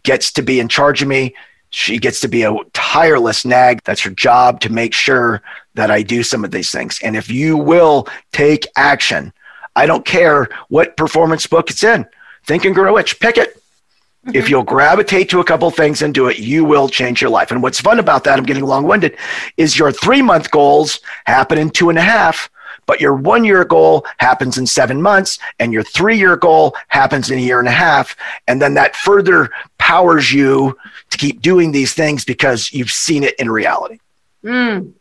gets 0.04 0.32
to 0.34 0.42
be 0.42 0.60
in 0.60 0.68
charge 0.68 1.02
of 1.02 1.08
me 1.08 1.34
she 1.74 1.98
gets 1.98 2.20
to 2.20 2.28
be 2.28 2.44
a 2.44 2.54
tireless 2.72 3.44
nag. 3.44 3.82
That's 3.82 4.02
her 4.02 4.10
job 4.10 4.60
to 4.60 4.70
make 4.70 4.94
sure 4.94 5.42
that 5.74 5.90
I 5.90 6.02
do 6.02 6.22
some 6.22 6.44
of 6.44 6.52
these 6.52 6.70
things. 6.70 7.00
And 7.02 7.16
if 7.16 7.28
you 7.28 7.56
will 7.56 8.06
take 8.32 8.68
action, 8.76 9.32
I 9.74 9.86
don't 9.86 10.06
care 10.06 10.48
what 10.68 10.96
performance 10.96 11.48
book 11.48 11.70
it's 11.70 11.82
in. 11.82 12.06
Think 12.44 12.64
and 12.64 12.76
Grow 12.76 12.94
Rich, 12.94 13.18
pick 13.18 13.38
it. 13.38 13.56
Mm-hmm. 13.56 14.36
If 14.36 14.48
you'll 14.48 14.62
gravitate 14.62 15.28
to 15.30 15.40
a 15.40 15.44
couple 15.44 15.68
things 15.72 16.00
and 16.00 16.14
do 16.14 16.28
it, 16.28 16.38
you 16.38 16.64
will 16.64 16.88
change 16.88 17.20
your 17.20 17.30
life. 17.30 17.50
And 17.50 17.60
what's 17.60 17.80
fun 17.80 17.98
about 17.98 18.22
that, 18.22 18.38
I'm 18.38 18.44
getting 18.44 18.64
long 18.64 18.84
winded, 18.84 19.16
is 19.56 19.76
your 19.76 19.90
three 19.90 20.22
month 20.22 20.52
goals 20.52 21.00
happen 21.24 21.58
in 21.58 21.70
two 21.70 21.88
and 21.88 21.98
a 21.98 22.02
half 22.02 22.48
but 22.86 23.00
your 23.00 23.14
one 23.14 23.44
year 23.44 23.64
goal 23.64 24.06
happens 24.18 24.58
in 24.58 24.66
seven 24.66 25.00
months 25.00 25.38
and 25.58 25.72
your 25.72 25.82
three 25.82 26.18
year 26.18 26.36
goal 26.36 26.76
happens 26.88 27.30
in 27.30 27.38
a 27.38 27.42
year 27.42 27.58
and 27.58 27.68
a 27.68 27.72
half. 27.72 28.16
And 28.46 28.60
then 28.60 28.74
that 28.74 28.96
further 28.96 29.50
powers 29.78 30.32
you 30.32 30.76
to 31.10 31.18
keep 31.18 31.40
doing 31.40 31.72
these 31.72 31.94
things 31.94 32.24
because 32.24 32.72
you've 32.72 32.90
seen 32.90 33.22
it 33.22 33.34
in 33.38 33.50
reality. 33.50 33.98
Mm. 34.42 34.92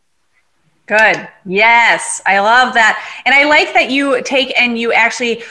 Good. 0.86 1.28
Yes. 1.46 2.20
I 2.26 2.40
love 2.40 2.74
that. 2.74 3.02
And 3.24 3.34
I 3.34 3.44
like 3.44 3.72
that 3.74 3.90
you 3.90 4.22
take 4.22 4.52
and 4.60 4.78
you 4.78 4.92
actually 4.92 5.42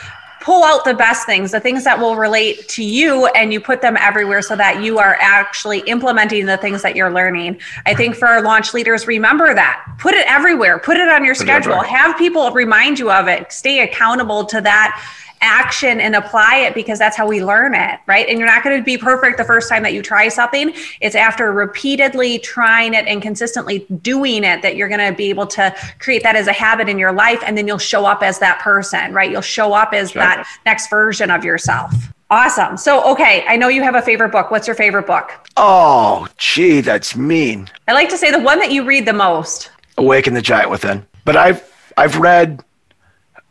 pull 0.43 0.63
out 0.63 0.83
the 0.83 0.93
best 0.93 1.25
things, 1.25 1.51
the 1.51 1.59
things 1.59 1.85
that 1.85 1.97
will 1.97 2.17
relate 2.17 2.67
to 2.67 2.83
you, 2.83 3.27
and 3.27 3.53
you 3.53 3.61
put 3.61 3.81
them 3.81 3.95
everywhere 3.97 4.41
so 4.41 4.57
that 4.57 4.83
you 4.83 4.99
are 4.99 5.17
actually 5.21 5.79
implementing 5.81 6.45
the 6.45 6.57
things 6.57 6.81
that 6.81 6.97
you're 6.97 7.11
learning. 7.11 7.59
I 7.85 7.95
think 7.95 8.15
for 8.15 8.27
our 8.27 8.41
launch 8.41 8.73
leaders, 8.73 9.07
remember 9.07 9.55
that. 9.55 9.85
Put 9.99 10.13
it 10.15 10.27
everywhere, 10.27 10.79
put 10.79 10.97
it 10.97 11.07
on 11.07 11.23
your 11.23 11.33
schedule, 11.33 11.81
have 11.81 12.17
people 12.17 12.51
remind 12.51 12.99
you 12.99 13.09
of 13.09 13.29
it, 13.29 13.53
stay 13.53 13.79
accountable 13.79 14.43
to 14.45 14.59
that 14.59 15.01
action 15.43 15.99
and 15.99 16.15
apply 16.15 16.57
it 16.57 16.73
because 16.73 16.97
that's 16.97 17.15
how 17.15 17.27
we 17.27 17.43
learn 17.43 17.75
it, 17.75 17.99
right? 18.07 18.27
And 18.27 18.39
you're 18.39 18.47
not 18.47 18.63
going 18.63 18.77
to 18.77 18.83
be 18.83 18.97
perfect 18.97 19.37
the 19.37 19.43
first 19.43 19.69
time 19.69 19.83
that 19.83 19.93
you 19.93 20.01
try 20.01 20.29
something. 20.29 20.73
It's 21.01 21.15
after 21.15 21.51
repeatedly 21.51 22.39
trying 22.39 22.93
it 22.93 23.05
and 23.05 23.21
consistently 23.21 23.85
doing 24.01 24.43
it 24.43 24.61
that 24.61 24.75
you're 24.75 24.87
going 24.87 25.05
to 25.05 25.15
be 25.15 25.29
able 25.29 25.47
to 25.47 25.75
create 25.99 26.23
that 26.23 26.35
as 26.35 26.47
a 26.47 26.53
habit 26.53 26.89
in 26.89 26.97
your 26.97 27.11
life. 27.11 27.41
And 27.45 27.57
then 27.57 27.67
you'll 27.67 27.77
show 27.77 28.05
up 28.05 28.23
as 28.23 28.39
that 28.39 28.59
person, 28.59 29.13
right? 29.13 29.29
You'll 29.29 29.41
show 29.41 29.73
up 29.73 29.93
as 29.93 30.11
sure. 30.11 30.21
that 30.21 30.47
next 30.65 30.89
version 30.89 31.29
of 31.29 31.43
yourself. 31.43 31.93
Awesome. 32.29 32.77
So, 32.77 33.11
okay, 33.11 33.45
I 33.47 33.57
know 33.57 33.67
you 33.67 33.83
have 33.83 33.93
a 33.93 34.01
favorite 34.01 34.31
book. 34.31 34.49
What's 34.49 34.65
your 34.65 34.75
favorite 34.75 35.05
book? 35.05 35.31
Oh, 35.57 36.27
gee, 36.37 36.81
that's 36.81 37.15
mean. 37.15 37.69
I 37.87 37.93
like 37.93 38.09
to 38.09 38.17
say 38.17 38.31
the 38.31 38.39
one 38.39 38.57
that 38.59 38.71
you 38.71 38.83
read 38.83 39.05
the 39.05 39.13
most. 39.13 39.69
Awaken 39.97 40.33
the 40.33 40.41
Giant 40.41 40.71
Within. 40.71 41.05
But 41.25 41.37
I've 41.37 41.93
I've 41.95 42.17
read 42.17 42.63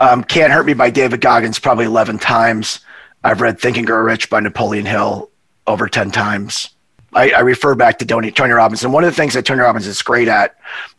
um, 0.03 0.25
Can't 0.25 0.53
Hurt 0.53 0.67
Me 0.67 0.75
by 0.75 0.91
David 0.91 1.21
Goggins 1.21 1.61
probably 1.61 1.85
11 1.85 2.19
times. 2.19 2.81
I've 3.23 3.41
read 3.41 3.61
Think 3.61 3.87
Grow 3.87 4.01
Rich 4.01 4.31
by 4.31 4.41
Napoleon 4.41 4.85
Hill 4.85 5.31
over 5.69 5.89
10 5.89 6.11
times. 6.11 6.71
I, 7.15 7.31
I, 7.31 7.41
refer 7.41 7.77
back 7.77 7.99
to 7.99 8.07
Tony, 8.07 8.33
Tony 8.33 8.53
Robbins. 8.53 8.83
And 8.83 8.93
one 8.93 9.05
of 9.05 9.11
the 9.11 9.17
things 9.17 9.35
that 9.35 9.47
Tony 9.47 9.61
Robbins 9.61 9.87
is 9.87 10.03
great 10.03 10.27
at 10.27 10.57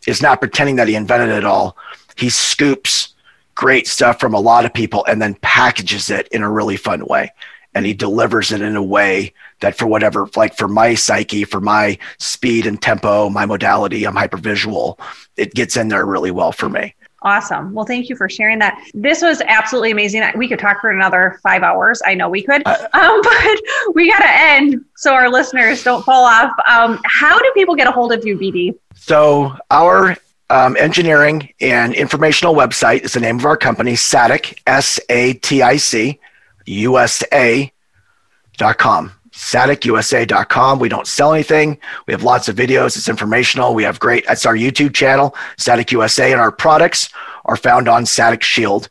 is 0.07 0.21
not 0.21 0.39
pretending 0.39 0.77
that 0.77 0.87
he 0.87 0.95
invented 0.95 1.29
it 1.29 1.43
all. 1.43 1.75
He 2.15 2.29
scoops 2.29 3.13
great 3.55 3.87
stuff 3.87 4.21
from 4.21 4.33
a 4.33 4.39
lot 4.39 4.63
of 4.63 4.73
people 4.73 5.03
and 5.05 5.21
then 5.21 5.33
packages 5.35 6.09
it 6.09 6.29
in 6.29 6.41
a 6.41 6.49
really 6.49 6.77
fun 6.77 7.05
way. 7.05 7.33
And 7.73 7.85
he 7.85 7.93
delivers 7.93 8.53
it 8.53 8.61
in 8.61 8.77
a 8.77 8.83
way 8.83 9.33
that, 9.59 9.75
for 9.75 9.85
whatever, 9.85 10.29
like 10.37 10.55
for 10.55 10.69
my 10.69 10.93
psyche, 10.93 11.43
for 11.43 11.59
my 11.59 11.97
speed 12.19 12.65
and 12.67 12.81
tempo, 12.81 13.29
my 13.29 13.45
modality, 13.45 14.05
I'm 14.05 14.15
hypervisual, 14.15 14.97
it 15.35 15.55
gets 15.55 15.75
in 15.75 15.89
there 15.89 16.05
really 16.05 16.31
well 16.31 16.53
for 16.53 16.69
me. 16.69 16.95
Awesome. 17.23 17.73
Well, 17.73 17.85
thank 17.85 18.09
you 18.09 18.17
for 18.17 18.27
sharing 18.27 18.59
that. 18.59 18.83
This 18.93 19.21
was 19.21 19.41
absolutely 19.41 19.91
amazing. 19.91 20.23
We 20.35 20.49
could 20.49 20.59
talk 20.59 20.81
for 20.81 20.91
another 20.91 21.39
five 21.41 21.63
hours. 21.63 22.01
I 22.05 22.15
know 22.15 22.27
we 22.27 22.43
could, 22.43 22.67
um, 22.67 22.83
but 23.21 23.61
we 23.95 24.11
got 24.11 24.19
to 24.19 24.29
end 24.29 24.83
so 24.97 25.13
our 25.13 25.29
listeners 25.29 25.83
don't 25.83 26.03
fall 26.03 26.25
off. 26.25 26.51
Um, 26.67 26.99
how 27.05 27.39
do 27.39 27.51
people 27.53 27.75
get 27.75 27.87
a 27.87 27.91
hold 27.91 28.11
of 28.11 28.25
you, 28.25 28.37
BD? 28.37 28.77
So, 28.95 29.55
our 29.71 30.17
um, 30.49 30.75
engineering 30.77 31.53
and 31.61 31.93
informational 31.93 32.53
website 32.53 33.01
is 33.03 33.13
the 33.13 33.21
name 33.21 33.37
of 33.39 33.45
our 33.45 33.57
company, 33.57 33.93
SATIC, 33.93 34.59
S 34.67 34.99
A 35.09 35.33
T 35.33 35.61
I 35.61 35.77
C, 35.77 36.19
USA.com. 36.65 37.71
SATICUSA.com. 39.33 40.79
We 40.79 40.89
don't 40.89 41.07
sell 41.07 41.33
anything. 41.33 41.77
We 42.07 42.13
have 42.13 42.23
lots 42.23 42.47
of 42.47 42.55
videos. 42.55 42.95
It's 42.95 43.09
informational. 43.09 43.73
We 43.73 43.83
have 43.83 43.99
great, 43.99 44.25
that's 44.27 44.45
our 44.45 44.55
YouTube 44.55 44.93
channel, 44.93 45.35
SATIC 45.57 45.91
USA, 45.91 46.31
and 46.31 46.39
our 46.39 46.51
products 46.51 47.09
are 47.45 47.57
found 47.57 47.87
on 47.87 48.03
SATIC 48.03 48.41
Shield, 48.43 48.89